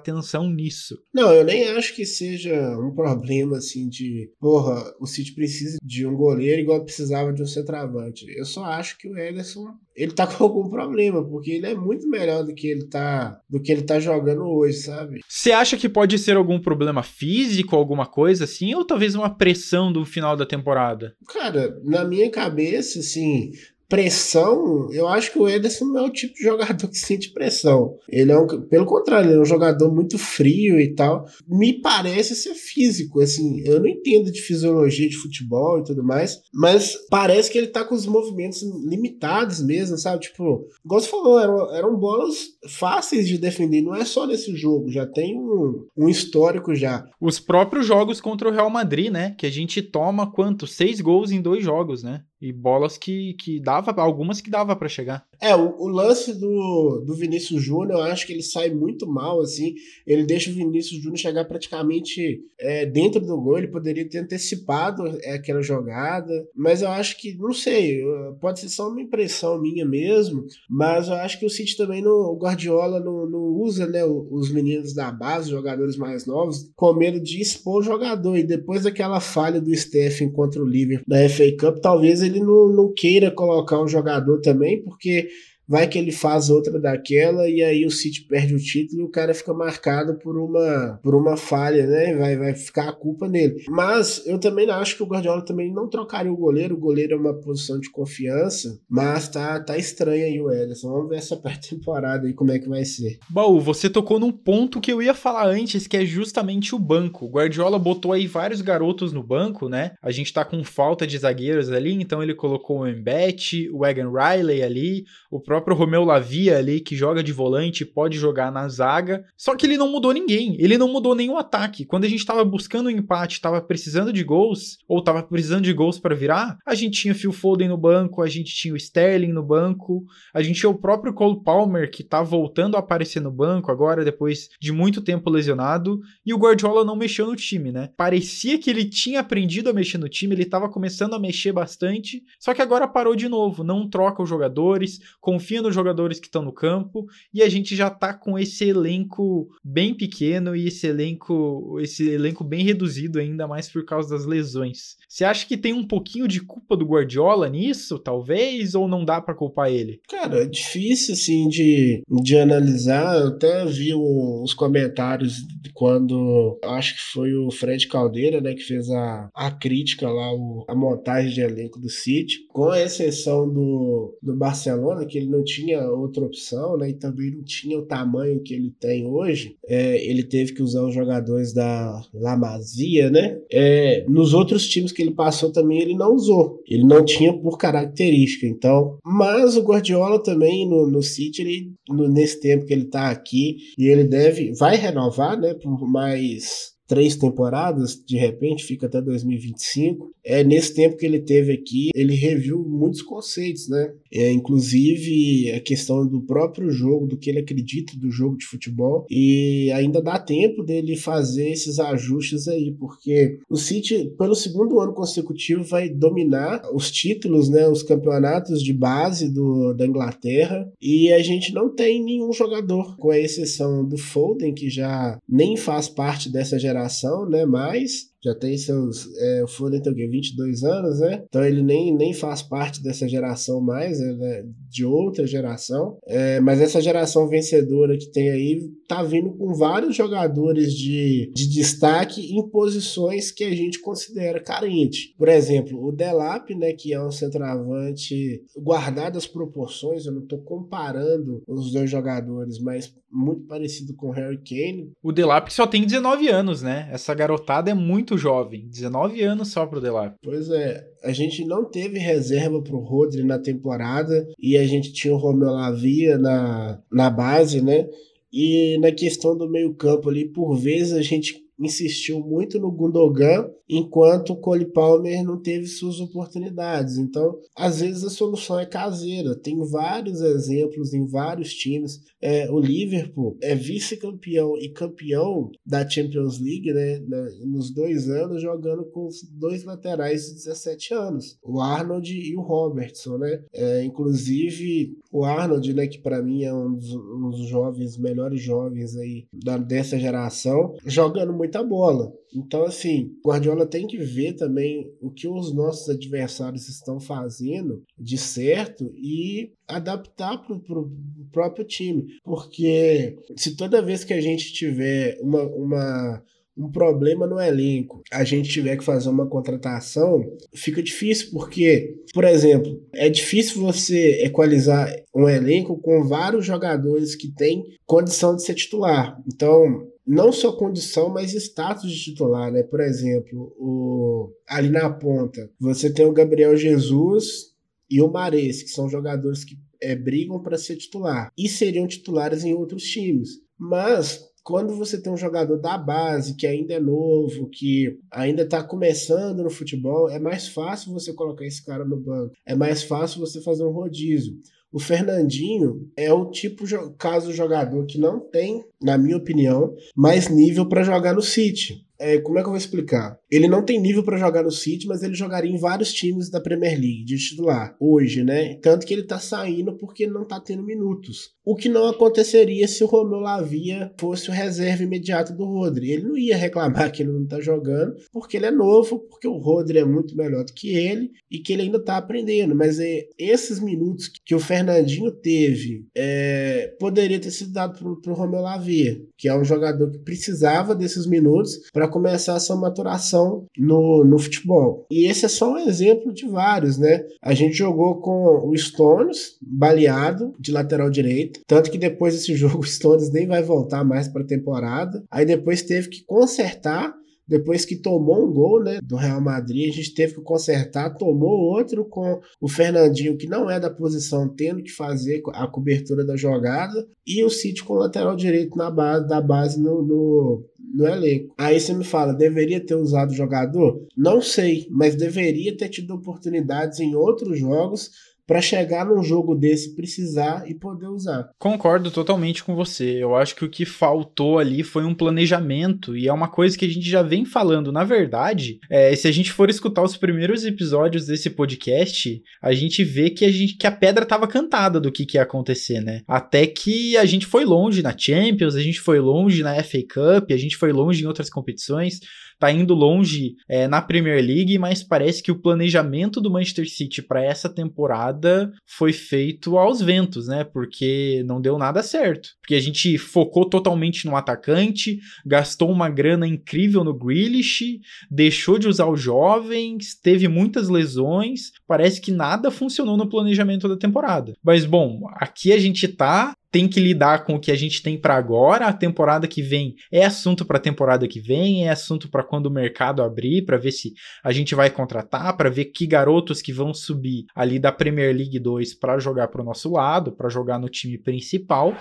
nisso. 0.50 0.98
Não, 1.14 1.32
eu 1.34 1.44
nem 1.44 1.68
acho 1.70 1.96
que 1.96 2.06
seja 2.06 2.78
um 2.78 2.94
problema 2.94 3.58
assim 3.58 3.88
de, 3.88 4.32
porra, 4.40 4.94
o 5.00 5.06
City 5.06 5.34
precisa 5.34 5.78
de 5.84 6.06
um 6.06 6.16
goleiro 6.16 6.62
igual 6.62 6.84
precisava 6.84 7.34
de 7.34 7.42
um 7.42 7.48
centroavante. 7.48 8.26
Eu 8.38 8.46
só 8.46 8.64
acho 8.66 8.98
que 8.98 9.08
o 9.08 9.18
Ederson 9.18 9.74
ele 10.00 10.14
tá 10.14 10.26
com 10.28 10.44
algum 10.44 10.70
problema, 10.70 11.24
porque 11.24 11.52
ele 11.52 11.68
é 11.68 11.76
muito 11.76 12.08
melhor 12.08 12.44
do 12.44 12.54
que 12.54 12.68
ele 12.68 12.88
tá, 12.88 13.40
do 13.50 13.62
que 13.62 13.72
ele 13.72 13.82
tá 13.82 14.00
jogando 14.00 14.44
hoje, 14.44 14.78
sabe? 14.78 15.20
Você 15.28 15.52
acha 15.52 15.78
que 15.78 15.90
pode 15.90 16.18
ser 16.18 16.38
algum 16.38 16.60
problema 16.60 17.04
físico, 17.04 17.76
alguma 17.76 18.06
coisa 18.06 18.46
assim, 18.46 18.74
ou 18.74 18.86
talvez 18.86 19.14
uma 19.14 19.30
pressão 19.30 19.92
do 19.92 20.06
final 20.06 20.38
da 20.38 20.46
temporada? 20.46 21.16
Cara, 21.28 21.78
na 21.84 22.06
minha 22.06 22.32
cabeça, 22.32 23.00
assim, 23.00 23.52
pressão, 23.90 24.88
eu 24.94 25.08
acho 25.08 25.34
que 25.34 25.40
o 25.40 25.50
Ederson 25.50 25.86
não 25.86 26.02
é 26.02 26.04
o 26.04 26.12
tipo 26.12 26.36
de 26.36 26.44
jogador 26.44 26.88
que 26.88 26.98
sente 26.98 27.34
pressão. 27.34 27.98
Ele 28.08 28.32
é 28.32 28.38
um, 28.38 28.46
pelo 28.46 28.86
contrário, 28.86 29.32
ele 29.32 29.40
é 29.40 29.42
um 29.42 29.46
jogador 29.46 29.94
muito 29.94 30.18
frio 30.20 30.80
e 30.80 30.94
tal. 30.94 31.26
Me 31.48 31.82
parece 31.82 32.36
ser 32.36 32.54
físico, 32.54 33.20
assim, 33.20 33.62
eu 33.66 33.80
não 33.80 33.88
entendo 33.88 34.32
de 34.32 34.42
fisiologia 34.42 35.10
de 35.10 35.18
futebol 35.18 35.80
e 35.80 35.84
tudo 35.84 36.04
mais, 36.04 36.40
mas 36.54 36.96
parece 37.10 37.52
que 37.52 37.58
ele 37.58 37.68
tá 37.68 37.84
com 37.84 37.96
os 37.96 38.06
movimentos 38.06 38.62
limitados 38.86 39.62
mesmo, 39.62 39.98
sabe? 39.98 40.22
Tipo, 40.22 40.68
igual 40.86 41.02
você 41.02 41.10
falou, 41.10 41.40
eram, 41.40 41.76
eram 41.76 41.98
bolas 41.98 42.50
fáceis 42.68 43.28
de 43.28 43.40
defender, 43.40 43.82
não 43.82 43.96
é 43.96 44.06
só 44.06 44.28
nesse 44.28 44.56
jogo, 44.56 44.92
já 44.92 45.08
tem 45.08 45.36
um, 45.36 45.88
um 45.98 46.08
histórico 46.08 46.76
já. 46.76 47.04
Os 47.20 47.40
próprios 47.40 47.88
jogos 47.88 48.22
contra 48.22 48.48
o 48.48 48.52
Real 48.52 48.70
Madrid, 48.70 49.12
né? 49.12 49.36
Que 49.38 49.48
a 49.48 49.52
gente 49.52 49.82
toma 49.82 50.32
quanto? 50.32 50.68
Seis 50.68 51.02
gols 51.02 51.32
em 51.32 51.42
dois 51.42 51.64
jogos, 51.64 52.04
né? 52.04 52.22
E 52.42 52.54
bolas 52.54 52.98
que, 52.98 53.34
que 53.34 53.60
dava, 53.60 53.92
algumas 54.02 54.40
que 54.40 54.50
dava 54.50 54.76
para 54.76 54.88
chegar. 54.88 55.26
É, 55.42 55.56
o, 55.56 55.76
o, 55.78 55.88
lance 55.88 56.34
do, 56.34 57.04
do 57.06 57.14
Vinícius 57.14 57.62
Júnior, 57.62 58.00
eu 58.00 58.04
acho 58.04 58.26
que 58.26 58.34
ele 58.34 58.42
sai 58.42 58.70
muito 58.70 59.08
mal, 59.08 59.42
assim. 59.42 59.74
Ele 60.06 60.26
deixa 60.26 60.50
o 60.50 60.54
Vinícius 60.54 61.02
Júnior 61.02 61.18
chegar 61.18 61.46
praticamente 61.46 62.42
é, 62.60 62.86
dentro 62.86 63.22
do 63.22 63.40
gol. 63.40 63.58
Ele 63.58 63.68
poderia 63.68 64.08
ter 64.08 64.20
antecipado 64.20 65.04
aquela 65.34 65.62
jogada. 65.62 66.34
Mas 66.56 66.82
eu 66.82 66.90
acho 66.90 67.18
que, 67.18 67.36
não 67.36 67.54
sei, 67.54 68.02
pode 68.40 68.60
ser 68.60 68.70
só 68.70 68.90
uma 68.90 69.02
impressão 69.02 69.62
minha 69.62 69.86
mesmo. 69.86 70.46
Mas 70.70 71.08
eu 71.08 71.16
acho 71.16 71.40
que 71.40 71.46
o 71.46 71.50
City 71.50 71.78
também, 71.78 72.02
no, 72.02 72.34
o 72.34 72.38
Guardiola 72.38 73.00
não, 73.00 73.30
não 73.30 73.40
usa 73.40 73.88
né, 73.88 74.04
os 74.06 74.52
meninos 74.52 74.94
da 74.94 75.12
base, 75.12 75.50
jogadores 75.50 75.96
mais 75.96 76.26
novos, 76.26 76.70
com 76.76 76.94
medo 76.94 77.20
de 77.20 77.42
expor 77.42 77.80
o 77.80 77.84
jogador. 77.84 78.38
E 78.38 78.44
depois 78.44 78.84
daquela 78.84 79.20
falha 79.20 79.62
do 79.62 79.76
Stephen 79.76 80.32
contra 80.32 80.62
o 80.62 80.66
Liverpool 80.66 81.06
na 81.08 81.30
FA 81.30 81.52
Cup, 81.60 81.80
talvez 81.82 82.22
ele 82.30 82.40
não, 82.40 82.70
não 82.70 82.94
queira 82.94 83.32
colocar 83.32 83.82
um 83.82 83.88
jogador 83.88 84.40
também, 84.42 84.84
porque 84.84 85.30
vai 85.70 85.88
que 85.88 86.00
ele 86.00 86.12
faz 86.12 86.50
outra 86.50 86.80
daquela 86.80 87.48
e 87.48 87.62
aí 87.62 87.86
o 87.86 87.92
City 87.92 88.24
perde 88.24 88.56
o 88.56 88.60
título 88.60 89.02
e 89.04 89.06
o 89.06 89.12
cara 89.12 89.36
fica 89.36 89.54
marcado 89.54 90.16
por 90.16 90.36
uma 90.36 91.00
por 91.04 91.14
uma 91.14 91.38
falha, 91.38 91.86
né? 91.86 92.16
Vai, 92.16 92.36
vai 92.36 92.56
ficar 92.56 92.90
a 92.90 92.94
culpa 92.94 93.28
nele. 93.28 93.64
Mas 93.70 94.24
eu 94.26 94.40
também 94.40 94.70
acho 94.70 94.98
que 94.98 95.04
o 95.04 95.06
Guardiola 95.06 95.46
também 95.46 95.72
não 95.72 95.88
trocaria 95.88 96.32
o 96.32 96.38
goleiro. 96.38 96.74
O 96.74 96.80
goleiro 96.80 97.14
é 97.14 97.18
uma 97.18 97.34
posição 97.34 97.80
de 97.80 97.92
confiança, 97.92 98.80
mas 98.90 99.30
tá, 99.30 99.60
tá 99.60 99.78
estranho 99.78 100.26
aí 100.26 100.42
o 100.42 100.52
Ederson. 100.52 100.92
Vamos 100.92 101.10
ver 101.10 101.18
essa 101.18 101.38
pré-temporada 101.38 102.26
aí 102.26 102.34
como 102.34 102.52
é 102.52 102.58
que 102.58 102.68
vai 102.68 102.84
ser. 102.84 103.20
Baú, 103.30 103.60
você 103.60 103.90
tocou 103.90 104.20
num 104.20 104.32
ponto 104.32 104.82
que 104.82 104.92
eu 104.92 105.04
ia 105.04 105.14
falar 105.14 105.48
antes, 105.48 105.86
que 105.86 105.98
é 105.98 106.06
justamente 106.06 106.74
o 106.74 106.80
banco. 106.80 107.26
O 107.26 107.30
Guardiola 107.30 107.78
botou 107.78 108.12
aí 108.12 108.26
vários 108.26 108.62
garotos 108.62 109.14
no 109.14 109.22
banco, 109.22 109.70
né? 109.70 109.92
A 110.02 110.10
gente 110.10 110.34
tá 110.34 110.44
com 110.44 110.64
falta 110.64 111.06
de 111.06 111.18
zagueiros 111.18 111.72
ali, 111.72 111.94
então 111.94 112.24
ele 112.24 112.34
colocou 112.34 112.80
o 112.80 112.88
Embete, 112.88 113.70
o 113.72 113.86
Egan 113.86 114.12
Riley 114.12 114.64
ali, 114.64 115.06
o 115.30 115.40
próprio 115.40 115.59
próprio 115.60 115.76
Romeu 115.76 116.06
Lavia 116.06 116.58
ali, 116.58 116.80
que 116.80 116.96
joga 116.96 117.22
de 117.22 117.34
volante, 117.34 117.84
pode 117.84 118.18
jogar 118.18 118.52
na 118.52 118.68
zaga. 118.70 119.26
Só 119.36 119.56
que 119.56 119.66
ele 119.66 119.78
não 119.78 119.92
mudou 119.92 120.14
ninguém, 120.14 120.56
ele 120.60 120.78
não 120.78 120.88
mudou 120.88 121.14
nenhum 121.14 121.38
ataque. 121.38 121.86
Quando 121.86 122.06
a 122.06 122.08
gente 122.08 122.26
tava 122.26 122.46
buscando 122.46 122.88
um 122.88 122.92
empate, 122.92 123.42
tava 123.42 123.62
precisando 123.62 124.14
de 124.14 124.24
gols, 124.24 124.78
ou 124.88 125.04
tava 125.04 125.22
precisando 125.22 125.64
de 125.64 125.74
gols 125.74 126.00
para 126.00 126.16
virar, 126.16 126.58
a 126.66 126.74
gente 126.74 127.02
tinha 127.02 127.16
Phil 127.16 127.34
Foden 127.34 127.68
no 127.68 127.78
banco, 127.78 128.22
a 128.22 128.30
gente 128.30 128.56
tinha 128.56 128.74
o 128.74 128.78
Sterling 128.78 129.34
no 129.34 129.44
banco, 129.44 130.06
a 130.34 130.42
gente 130.42 130.60
tinha 130.60 130.70
o 130.70 130.78
próprio 130.78 131.14
Cole 131.14 131.44
Palmer, 131.44 131.92
que 131.92 132.04
tá 132.04 132.22
voltando 132.22 132.76
a 132.76 132.80
aparecer 132.80 133.20
no 133.20 133.32
banco 133.32 133.72
agora, 133.72 134.06
depois 134.06 134.50
de 134.62 134.72
muito 134.72 135.02
tempo 135.02 135.30
lesionado, 135.30 136.00
e 136.26 136.34
o 136.34 136.38
Guardiola 136.38 136.86
não 136.86 136.96
mexeu 136.96 137.26
no 137.26 137.36
time, 137.36 137.72
né? 137.72 137.90
Parecia 137.98 138.58
que 138.58 138.70
ele 138.70 138.86
tinha 138.86 139.20
aprendido 139.20 139.70
a 139.70 139.74
mexer 139.74 139.98
no 139.98 140.08
time, 140.08 140.36
ele 140.36 140.46
tava 140.46 140.70
começando 140.70 141.16
a 141.16 141.20
mexer 141.20 141.52
bastante, 141.52 142.24
só 142.40 142.54
que 142.54 142.62
agora 142.62 142.88
parou 142.88 143.16
de 143.16 143.28
novo, 143.28 143.64
não 143.64 143.90
troca 143.90 144.24
os 144.24 144.30
jogadores, 144.30 145.00
confia 145.20 145.49
confia 145.50 145.62
nos 145.64 145.74
jogadores 145.74 146.20
que 146.20 146.28
estão 146.28 146.44
no 146.44 146.54
campo 146.54 147.08
e 147.34 147.42
a 147.42 147.50
gente 147.50 147.76
já 147.76 147.90
tá 147.90 148.14
com 148.14 148.38
esse 148.38 148.66
elenco 148.66 149.50
bem 149.64 149.96
pequeno 149.96 150.56
e 150.56 150.68
esse 150.68 150.86
elenco, 150.86 151.80
esse 151.82 152.08
elenco 152.08 152.44
bem 152.44 152.64
reduzido 152.64 153.18
ainda 153.18 153.48
mais 153.48 153.68
por 153.68 153.84
causa 153.84 154.10
das 154.16 154.26
lesões. 154.26 154.96
Você 155.08 155.26
acha 155.26 155.48
que 155.48 155.58
tem 155.58 155.74
um 155.74 155.88
pouquinho 155.88 156.28
de 156.28 156.40
culpa 156.40 156.78
do 156.78 156.86
Guardiola 156.86 157.50
nisso, 157.50 157.98
talvez, 157.98 158.76
ou 158.76 158.88
não 158.88 159.04
dá 159.04 159.20
para 159.20 159.34
culpar 159.34 159.72
ele? 159.72 160.00
Cara, 160.08 160.44
é 160.44 160.46
difícil 160.46 161.16
assim 161.16 161.48
de, 161.48 162.04
de 162.08 162.38
analisar. 162.38 163.20
Eu 163.20 163.30
até 163.30 163.66
vi 163.66 163.92
os 163.96 164.54
comentários 164.54 165.38
quando 165.74 166.60
acho 166.64 166.96
que 166.96 167.02
foi 167.14 167.34
o 167.34 167.50
Fred 167.50 167.88
Caldeira, 167.88 168.40
né, 168.40 168.54
que 168.54 168.62
fez 168.62 168.90
a, 168.92 169.30
a 169.34 169.50
crítica 169.50 170.08
lá, 170.08 170.32
o, 170.32 170.64
a 170.68 170.76
montagem 170.76 171.32
de 171.32 171.42
elenco 171.42 171.80
do 171.80 171.90
City, 171.90 172.46
com 172.50 172.74
exceção 172.74 173.52
do, 173.52 174.16
do 174.22 174.36
Barcelona, 174.36 175.06
que 175.06 175.18
ele 175.18 175.30
não 175.30 175.39
não 175.40 175.44
tinha 175.44 175.90
outra 175.90 176.26
opção, 176.26 176.78
né? 176.78 176.90
E 176.90 176.94
também 176.94 177.32
não 177.32 177.44
tinha 177.44 177.78
o 177.78 177.86
tamanho 177.86 178.42
que 178.42 178.54
ele 178.54 178.72
tem 178.80 179.06
hoje. 179.06 179.56
É, 179.68 180.04
ele 180.06 180.24
teve 180.24 180.54
que 180.54 180.62
usar 180.62 180.84
os 180.84 180.94
jogadores 180.94 181.54
da 181.54 182.02
La 182.14 182.38
Masia, 182.38 183.10
né? 183.10 183.40
É, 183.52 184.06
nos 184.08 184.34
outros 184.34 184.68
times 184.68 184.92
que 184.92 185.02
ele 185.02 185.12
passou 185.12 185.52
também 185.52 185.82
ele 185.82 185.96
não 185.96 186.14
usou. 186.14 186.62
Ele 186.68 186.84
não 186.84 187.04
tinha 187.04 187.34
por 187.34 187.58
característica. 187.58 188.46
Então, 188.46 188.98
mas 189.04 189.56
o 189.56 189.64
Guardiola 189.64 190.22
também 190.22 190.68
no, 190.68 190.88
no 190.88 191.02
City, 191.02 191.42
ele, 191.42 191.74
no, 191.88 192.08
nesse 192.08 192.40
tempo 192.40 192.66
que 192.66 192.74
ele 192.74 192.86
tá 192.86 193.10
aqui, 193.10 193.58
e 193.78 193.88
ele 193.88 194.04
deve, 194.04 194.54
vai 194.54 194.76
renovar, 194.76 195.40
né? 195.40 195.54
Por 195.54 195.88
mais 195.90 196.78
três 196.90 197.16
temporadas, 197.16 198.04
de 198.04 198.18
repente 198.18 198.64
fica 198.64 198.88
até 198.88 199.00
2025. 199.00 200.12
É 200.26 200.44
nesse 200.44 200.74
tempo 200.74 200.98
que 200.98 201.06
ele 201.06 201.20
teve 201.20 201.54
aqui, 201.54 201.92
ele 201.94 202.16
reviu 202.16 202.66
muitos 202.68 203.04
conceitos, 203.04 203.70
né? 203.70 203.94
É, 204.12 204.32
inclusive 204.32 205.52
a 205.52 205.60
questão 205.60 206.06
do 206.06 206.22
próprio 206.22 206.72
jogo, 206.72 207.08
do 207.08 207.18
que 207.18 207.30
ele 207.30 207.40
acredita 207.40 207.98
do 207.98 208.12
jogo 208.12 208.38
de 208.38 208.46
futebol, 208.46 209.06
e 209.10 209.72
ainda 209.72 210.02
dá 210.02 210.18
tempo 210.20 210.64
dele 210.64 210.96
fazer 210.96 211.50
esses 211.52 211.80
ajustes 211.80 212.48
aí, 212.48 212.76
porque 212.80 213.40
o 213.50 213.56
City, 213.56 214.12
pelo 214.18 214.36
segundo 214.36 214.80
ano 214.80 214.94
consecutivo, 214.94 215.64
vai 215.64 215.90
dominar 215.90 216.62
os 216.74 216.92
títulos, 216.92 217.50
né? 217.50 217.68
Os 217.68 217.84
campeonatos 217.84 218.64
de 218.64 218.74
base 218.74 219.30
do, 219.30 219.74
da 219.74 219.86
Inglaterra, 219.86 220.72
e 220.82 221.12
a 221.12 221.20
gente 221.20 221.54
não 221.54 221.74
tem 221.74 222.04
nenhum 222.04 222.34
jogador, 222.34 222.98
com 222.98 223.12
a 223.12 223.20
exceção 223.20 223.86
do 223.86 223.98
Foden, 223.98 224.54
que 224.54 224.70
já 224.70 225.18
nem 225.28 225.56
faz 225.56 225.88
parte 225.88 226.30
dessa 226.30 226.58
geração 226.58 226.90
né? 227.28 227.46
Mas 227.46 228.09
já 228.24 228.36
tem 228.36 228.58
seus. 228.58 229.08
É, 229.18 229.44
o 229.44 229.48
Foden 229.48 229.82
tem 229.82 229.92
o 229.92 229.96
quê? 229.96 230.08
22 230.08 230.64
anos, 230.64 231.00
né? 231.00 231.24
Então 231.28 231.44
ele 231.44 231.64
nem, 231.64 231.96
nem 231.96 232.14
faz 232.14 232.42
parte 232.42 232.82
dessa 232.84 233.08
geração 233.08 233.62
mais, 233.62 234.00
né? 234.00 234.44
De 234.70 234.86
outra 234.86 235.26
geração. 235.26 235.98
É, 236.06 236.40
mas 236.40 236.62
essa 236.62 236.82
geração 236.82 237.28
vencedora 237.28 237.98
que 237.98 238.12
tem 238.12 238.30
aí 238.30 238.70
tá 238.88 239.04
vindo 239.04 239.32
com 239.32 239.54
vários 239.54 239.96
jogadores 239.96 240.74
de, 240.74 241.32
de 241.34 241.48
destaque 241.48 242.22
em 242.36 242.50
posições 242.50 243.32
que 243.32 243.44
a 243.44 243.52
gente 243.52 243.80
considera 243.80 244.40
carente. 244.40 245.14
Por 245.18 245.28
exemplo, 245.28 245.84
o 245.84 245.92
Delap, 245.92 246.54
né, 246.56 246.74
que 246.74 246.94
é 246.94 247.02
um 247.02 247.12
centroavante 247.12 248.44
guardado 248.58 249.18
as 249.18 249.28
proporções, 249.28 250.06
eu 250.06 250.14
não 250.14 250.26
tô 250.26 250.38
comparando 250.40 251.44
os 251.48 251.72
dois 251.72 251.90
jogadores, 251.90 252.60
mas 252.60 252.94
muito 253.12 253.46
parecido 253.48 253.96
com 253.96 254.10
o 254.10 254.12
Harry 254.12 254.38
Kane. 254.38 254.92
O 255.02 255.12
Delap 255.12 255.50
só 255.50 255.66
tem 255.66 255.86
19 255.86 256.28
anos, 256.28 256.62
né? 256.62 256.90
Essa 256.92 257.14
garotada 257.14 257.72
é 257.72 257.74
muito 257.74 258.18
jovem. 258.18 258.68
19 258.68 259.22
anos 259.24 259.50
só 259.50 259.66
pro 259.66 259.82
Delap. 259.82 260.16
Pois 260.24 260.50
é. 260.50 260.89
A 261.04 261.12
gente 261.12 261.46
não 261.46 261.64
teve 261.66 261.98
reserva 261.98 262.62
pro 262.62 262.80
Rodri 262.80 263.24
na 263.24 263.40
temporada 263.40 264.28
e 264.38 264.58
a 264.58 264.66
gente 264.66 264.92
tinha 264.92 265.14
o 265.14 265.18
Romeu 265.18 265.50
Lavia 265.50 266.18
na, 266.18 266.82
na 266.92 267.10
base, 267.10 267.62
né? 267.62 267.88
E 268.32 268.78
na 268.80 268.92
questão 268.92 269.36
do 269.36 269.50
meio 269.50 269.74
campo 269.74 270.10
ali, 270.10 270.26
por 270.26 270.56
vezes 270.56 270.94
a 270.94 271.02
gente 271.02 271.49
insistiu 271.60 272.20
muito 272.20 272.60
no 272.60 272.72
Gundogan, 272.72 273.50
enquanto 273.68 274.34
o 274.34 274.36
Cole 274.38 274.66
Palmer 274.66 275.24
não 275.24 275.40
teve 275.42 275.68
suas 275.68 276.00
oportunidades. 276.00 276.98
Então, 276.98 277.38
às 277.56 277.82
vezes 277.82 278.04
a 278.04 278.10
solução 278.10 278.60
é 278.60 278.66
caseira. 278.66 279.36
Tem 279.36 279.58
vários 279.70 280.22
exemplos 280.22 280.94
em 280.94 281.06
vários 281.06 281.54
times. 281.54 282.00
É, 282.22 282.50
o 282.50 282.60
Liverpool 282.60 283.38
é 283.42 283.54
vice-campeão 283.54 284.58
e 284.58 284.70
campeão 284.70 285.52
da 285.66 285.88
Champions 285.88 286.40
League, 286.40 286.74
né, 286.74 287.00
nos 287.46 287.72
dois 287.72 288.10
anos, 288.10 288.42
jogando 288.42 288.86
com 288.86 289.10
dois 289.32 289.64
laterais 289.64 290.28
de 290.28 290.34
17 290.36 290.94
anos, 290.94 291.38
o 291.44 291.60
Arnold 291.62 292.12
e 292.12 292.36
o 292.36 292.42
Robertson, 292.42 293.18
né? 293.18 293.44
É, 293.54 293.84
inclusive 293.84 294.98
o 295.12 295.24
Arnold, 295.24 295.74
né, 295.74 295.88
que 295.88 296.00
para 296.00 296.22
mim 296.22 296.44
é 296.44 296.54
um 296.54 296.74
dos, 296.74 296.94
um 296.94 297.30
dos 297.30 297.48
jovens 297.48 297.98
melhores 297.98 298.42
jovens 298.42 298.96
aí 298.96 299.28
da, 299.32 299.58
dessa 299.58 299.98
geração, 299.98 300.76
jogando 300.86 301.34
muito 301.34 301.49
muita 301.50 301.64
bola. 301.64 302.14
Então, 302.34 302.64
assim, 302.64 303.12
Guardiola 303.26 303.66
tem 303.66 303.88
que 303.88 303.98
ver 303.98 304.34
também 304.34 304.94
o 305.02 305.10
que 305.10 305.28
os 305.28 305.54
nossos 305.54 305.90
adversários 305.90 306.70
estão 306.70 307.00
fazendo 307.00 307.84
de 307.98 308.18
certo 308.18 308.92
e 308.96 309.52
adaptar 309.68 310.38
para 310.38 310.54
o 310.54 310.92
próprio 311.32 311.66
time. 311.66 312.06
Porque 312.24 313.18
se 313.36 313.56
toda 313.56 313.82
vez 313.82 314.04
que 314.04 314.14
a 314.14 314.22
gente 314.22 314.54
tiver 314.54 315.18
uma, 315.22 315.42
uma 315.44 316.24
um 316.60 316.70
problema 316.70 317.26
no 317.26 317.40
elenco, 317.40 318.02
a 318.12 318.26
gente 318.26 318.50
tiver 318.50 318.76
que 318.76 318.84
fazer 318.84 319.08
uma 319.08 319.26
contratação, 319.26 320.22
fica 320.54 320.84
difícil 320.84 321.30
porque, 321.32 321.96
por 322.14 322.26
exemplo, 322.26 322.84
é 322.94 323.08
difícil 323.08 323.62
você 323.62 324.26
equalizar 324.26 324.94
um 325.16 325.30
elenco 325.30 325.80
com 325.80 326.04
vários 326.04 326.46
jogadores 326.46 327.16
que 327.16 327.34
têm 327.34 327.64
condição 327.86 328.36
de 328.36 328.44
ser 328.44 328.56
titular. 328.56 329.18
Então, 329.34 329.88
não 330.10 330.32
só 330.32 330.52
condição, 330.52 331.08
mas 331.08 331.36
status 331.36 331.92
de 331.92 332.04
titular, 332.04 332.52
né? 332.52 332.64
Por 332.64 332.82
exemplo, 332.82 333.54
o, 333.60 334.34
ali 334.48 334.70
na 334.70 334.90
ponta, 334.90 335.52
você 335.60 335.94
tem 335.94 336.04
o 336.04 336.12
Gabriel 336.12 336.58
Jesus 336.58 337.54
e 337.88 338.02
o 338.02 338.12
Mares, 338.12 338.64
que 338.64 338.70
são 338.70 338.90
jogadores 338.90 339.44
que 339.44 339.56
é, 339.80 339.96
brigam 339.96 340.42
para 340.42 340.58
ser 340.58 340.78
titular 340.78 341.32
e 341.38 341.48
seriam 341.48 341.86
titulares 341.86 342.44
em 342.44 342.56
outros 342.56 342.86
times. 342.86 343.30
Mas 343.56 344.28
quando 344.44 344.76
você 344.76 345.00
tem 345.00 345.14
um 345.14 345.18
jogador 345.18 345.58
da 345.58 345.78
base 345.78 346.36
que 346.36 346.48
ainda 346.48 346.74
é 346.74 346.80
novo, 346.80 347.48
que 347.48 348.00
ainda 348.12 348.42
está 348.42 348.64
começando 348.64 349.44
no 349.44 349.50
futebol, 349.52 350.10
é 350.10 350.18
mais 350.18 350.48
fácil 350.48 350.92
você 350.92 351.14
colocar 351.14 351.46
esse 351.46 351.64
cara 351.64 351.86
no 351.86 351.98
banco. 351.98 352.34
É 352.48 352.56
mais 352.56 352.82
fácil 352.82 353.20
você 353.20 353.40
fazer 353.42 353.64
um 353.64 353.72
rodízio. 353.72 354.34
O 354.72 354.80
Fernandinho 354.80 355.90
é 355.98 356.14
o 356.14 356.30
tipo 356.30 356.66
de 356.66 356.76
caso 356.98 357.34
jogador 357.34 357.86
que 357.86 357.98
não 357.98 358.20
tem, 358.20 358.64
na 358.82 358.98
minha 358.98 359.18
opinião, 359.18 359.74
mais 359.96 360.30
nível 360.30 360.68
para 360.68 360.84
jogar 360.84 361.14
no 361.14 361.22
City. 361.22 361.86
É, 361.98 362.20
como 362.20 362.38
é 362.38 362.42
que 362.42 362.48
eu 362.48 362.52
vou 362.52 362.58
explicar? 362.58 363.19
Ele 363.32 363.48
não 363.48 363.64
tem 363.64 363.80
nível 363.80 364.04
para 364.04 364.18
jogar 364.18 364.44
no 364.44 364.52
City, 364.52 364.88
mas 364.88 365.04
ele 365.04 365.14
jogaria 365.14 365.52
em 365.52 365.60
vários 365.60 365.94
times 365.94 366.30
da 366.30 366.42
Premier 366.42 366.74
League 366.74 367.06
de 367.06 367.18
titular 367.18 367.76
hoje, 367.80 368.24
né? 368.24 368.56
Tanto 368.56 368.86
que 368.86 368.94
ele 368.94 369.04
tá 369.04 369.20
saindo 369.20 369.78
porque 369.78 370.08
não 370.08 370.26
tá 370.26 370.40
tendo 370.40 370.64
minutos. 370.64 371.32
O 371.46 371.56
que 371.56 371.70
não 371.70 371.88
aconteceria 371.88 372.68
se 372.68 372.84
o 372.84 372.88
Romeu 372.88 373.20
Lavia 373.20 373.92
fosse 374.00 374.30
o 374.30 374.34
reserva 374.34 374.84
imediato 374.84 375.34
do 375.34 375.46
Rodri. 375.46 375.92
Ele 375.92 376.04
não 376.04 376.18
ia 376.18 376.38
reclamar 376.38 376.92
que 376.92 377.04
ele 377.04 377.12
não 377.12 377.26
tá 377.26 377.40
jogando, 377.40 377.96
porque 378.12 378.38
ele 378.38 378.46
é 378.46 378.52
novo, 378.52 379.00
porque 379.00 379.28
o 379.28 379.38
Rodri 379.38 379.80
é 379.80 379.86
muito 379.86 380.16
melhor 380.16 380.44
do 380.44 380.54
que 380.54 380.76
ele 380.76 381.12
e 381.30 381.40
que 381.40 381.54
ele 381.54 381.64
ainda 381.64 381.84
tá 381.84 381.98
aprendendo. 381.98 382.56
Mas 382.56 382.80
é, 382.80 383.08
esses 383.18 383.60
minutos 383.60 384.12
que 384.24 384.36
o 384.36 384.40
Fernandinho 384.40 385.12
teve 385.12 385.86
é, 385.96 386.76
poderia 386.80 387.20
ter 387.20 387.32
sido 387.32 387.52
dado 387.52 387.78
pro, 387.78 388.00
pro 388.02 388.14
Romeu 388.14 388.42
Lavia, 388.42 389.02
que 389.18 389.28
é 389.28 389.36
um 389.36 389.44
jogador 389.44 389.90
que 389.92 390.00
precisava 390.00 390.76
desses 390.76 391.06
minutos 391.06 391.60
para 391.74 391.88
começar 391.88 392.36
essa 392.36 392.56
maturação 392.56 393.19
no, 393.58 394.04
no 394.04 394.20
futebol. 394.20 394.86
E 394.92 395.10
esse 395.10 395.26
é 395.26 395.30
só 395.30 395.54
um 395.54 395.58
exemplo 395.58 396.14
de 396.14 396.28
vários, 396.28 396.78
né? 396.78 397.04
A 397.22 397.34
gente 397.34 397.54
jogou 397.54 398.02
com 398.02 398.48
o 398.48 398.58
Stones, 398.58 399.38
baleado, 399.42 400.34
de 400.40 400.52
lateral 400.52 400.90
direito. 400.90 401.42
Tanto 401.48 401.72
que 401.72 401.78
depois 401.78 402.14
desse 402.14 402.36
jogo 402.38 402.60
o 402.60 402.68
Stones 402.68 403.12
nem 403.12 403.28
vai 403.28 403.42
voltar 403.42 403.84
mais 403.84 404.08
para 404.08 404.24
a 404.24 404.28
temporada. 404.28 405.04
Aí 405.10 405.26
depois 405.26 405.62
teve 405.62 405.90
que 405.90 406.04
consertar 406.06 406.94
depois 407.30 407.64
que 407.64 407.76
tomou 407.76 408.28
um 408.28 408.34
gol 408.34 408.64
né, 408.64 408.80
do 408.82 408.96
Real 408.96 409.22
Madrid, 409.22 409.70
a 409.70 409.76
gente 409.76 409.94
teve 409.94 410.16
que 410.16 410.22
consertar, 410.22 410.96
tomou 410.96 411.30
outro 411.30 411.86
com 411.86 412.20
o 412.42 412.50
Fernandinho, 412.50 413.18
que 413.18 413.28
não 413.28 413.48
é 413.48 413.60
da 413.60 413.70
posição, 413.70 414.28
tendo 414.28 414.64
que 414.64 414.72
fazer 414.72 415.22
a 415.34 415.46
cobertura 415.46 416.04
da 416.04 416.18
jogada, 416.18 416.88
e 417.06 417.24
o 417.24 417.30
City 417.30 417.64
com 417.64 417.74
o 417.74 417.78
lateral 417.78 418.16
direito 418.16 418.58
na 418.58 418.72
base, 418.72 419.08
da 419.08 419.22
base 419.22 419.62
no, 419.62 419.84
no, 419.84 420.44
no 420.74 420.88
elenco. 420.88 421.36
Aí 421.38 421.60
você 421.60 421.72
me 421.72 421.84
fala, 421.84 422.14
deveria 422.14 422.66
ter 422.66 422.74
usado 422.74 423.12
o 423.12 423.16
jogador? 423.16 423.86
Não 423.96 424.22
sei, 424.24 424.68
mas 424.72 424.96
deveria 424.96 425.56
ter 425.56 425.70
tido 425.70 425.94
oportunidades 425.94 426.80
em 426.80 426.96
outros 426.96 427.38
jogos 427.38 427.92
para 428.30 428.42
chegar 428.42 428.86
num 428.86 429.02
jogo 429.02 429.34
desse 429.34 429.74
precisar 429.74 430.48
e 430.48 430.54
poder 430.54 430.86
usar. 430.86 431.32
Concordo 431.40 431.90
totalmente 431.90 432.44
com 432.44 432.56
você. 432.56 433.04
Eu 433.04 433.16
acho 433.16 433.36
que 433.36 433.44
o 433.44 433.50
que 433.50 433.66
faltou 433.66 434.38
ali 434.38 434.62
foi 434.62 434.86
um 434.86 434.94
planejamento 434.94 435.98
e 435.98 436.08
é 436.08 436.14
uma 436.14 436.28
coisa 436.28 436.56
que 436.56 436.64
a 436.64 436.70
gente 436.70 436.88
já 436.88 437.02
vem 437.02 437.26
falando. 437.26 437.72
Na 437.72 437.84
verdade, 437.84 438.60
é, 438.70 438.96
se 438.96 439.08
a 439.08 439.12
gente 439.12 439.32
for 439.32 439.50
escutar 439.50 439.82
os 439.82 439.98
primeiros 439.98 440.46
episódios 440.46 441.08
desse 441.08 441.32
podcast, 441.32 442.22
a 442.40 442.54
gente 442.54 442.84
vê 442.84 443.10
que 443.10 443.26
a 443.26 443.32
gente 443.32 443.58
que 443.58 443.66
a 443.66 443.72
pedra 443.72 444.04
estava 444.04 444.28
cantada 444.28 444.80
do 444.80 444.92
que, 444.92 445.08
que 445.08 445.18
ia 445.18 445.24
acontecer, 445.24 445.82
né? 445.82 446.04
Até 446.08 446.46
que 446.46 446.96
a 446.98 447.06
gente 447.06 447.26
foi 447.26 447.44
longe 447.44 447.82
na 447.82 447.98
Champions, 447.98 448.54
a 448.54 448.62
gente 448.62 448.80
foi 448.80 449.00
longe 449.00 449.42
na 449.42 449.56
FA 449.64 449.80
Cup, 449.82 450.30
a 450.30 450.38
gente 450.38 450.56
foi 450.56 450.72
longe 450.72 451.04
em 451.04 451.08
outras 451.08 451.32
competições 451.32 452.00
tá 452.40 452.52
indo 452.52 452.74
longe 452.74 453.36
é, 453.48 453.68
na 453.68 453.82
Premier 453.82 454.24
League, 454.24 454.58
mas 454.58 454.82
parece 454.82 455.22
que 455.22 455.32
o 455.32 455.40
planejamento 455.40 456.22
do 456.22 456.32
Manchester 456.32 456.70
City 456.70 457.02
para 457.02 457.24
essa 457.24 457.50
temporada 457.50 458.52
foi 458.66 458.94
feito 458.94 459.58
aos 459.58 459.82
ventos, 459.82 460.28
né? 460.28 460.44
Porque 460.44 461.24
não 461.26 461.42
deu 461.42 461.58
nada 461.58 461.84
certo. 461.84 462.30
Porque 462.42 462.56
a 462.56 462.60
gente 462.60 462.98
focou 462.98 463.50
totalmente 463.50 464.06
no 464.06 464.16
atacante, 464.16 465.00
gastou 465.26 465.70
uma 465.70 465.90
grana 465.90 466.26
incrível 466.26 466.84
no 466.84 466.98
Grealish, 466.98 467.80
deixou 468.10 468.58
de 468.58 468.68
usar 468.68 468.88
os 468.88 469.02
jovens, 469.02 470.00
teve 470.02 470.28
muitas 470.28 470.70
lesões. 470.70 471.52
Parece 471.68 472.00
que 472.00 472.12
nada 472.12 472.50
funcionou 472.50 472.96
no 472.96 473.10
planejamento 473.10 473.68
da 473.68 473.76
temporada. 473.78 474.34
Mas 474.44 474.66
bom, 474.66 475.02
aqui 475.16 475.52
a 475.52 475.60
gente 475.60 475.88
tá 475.88 476.34
tem 476.52 476.68
que 476.68 476.80
lidar 476.80 477.24
com 477.24 477.36
o 477.36 477.40
que 477.40 477.52
a 477.52 477.56
gente 477.56 477.82
tem 477.82 478.00
para 478.00 478.16
agora. 478.16 478.68
A 478.68 478.74
temporada 478.74 479.28
que 479.28 479.42
vem 479.42 479.76
é 479.92 480.06
assunto 480.06 480.46
para 480.46 480.60
temporada 480.60 481.08
que 481.08 481.20
vem, 481.20 481.68
é 481.68 481.70
assunto 481.70 482.10
para 482.10 482.24
quando 482.24 482.48
o 482.48 482.52
mercado 482.52 483.02
abrir, 483.02 483.46
para 483.46 483.58
ver 483.58 483.72
se 483.72 483.94
a 484.24 484.32
gente 484.32 484.56
vai 484.56 484.70
contratar, 484.70 485.36
para 485.38 485.50
ver 485.50 485.66
que 485.66 485.88
garotos 485.88 486.42
que 486.42 486.52
vão 486.52 486.74
subir 486.74 487.26
ali 487.36 487.60
da 487.60 487.72
Premier 487.72 488.16
League 488.16 488.40
2 488.40 488.74
para 488.76 489.00
jogar 489.00 489.28
para 489.28 489.42
o 489.42 489.46
nosso 489.46 489.72
lado, 489.72 490.12
para 490.12 490.30
jogar 490.30 490.60
no 490.60 490.70
time 490.70 490.98
principal. 490.98 491.76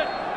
Four. 0.00 0.29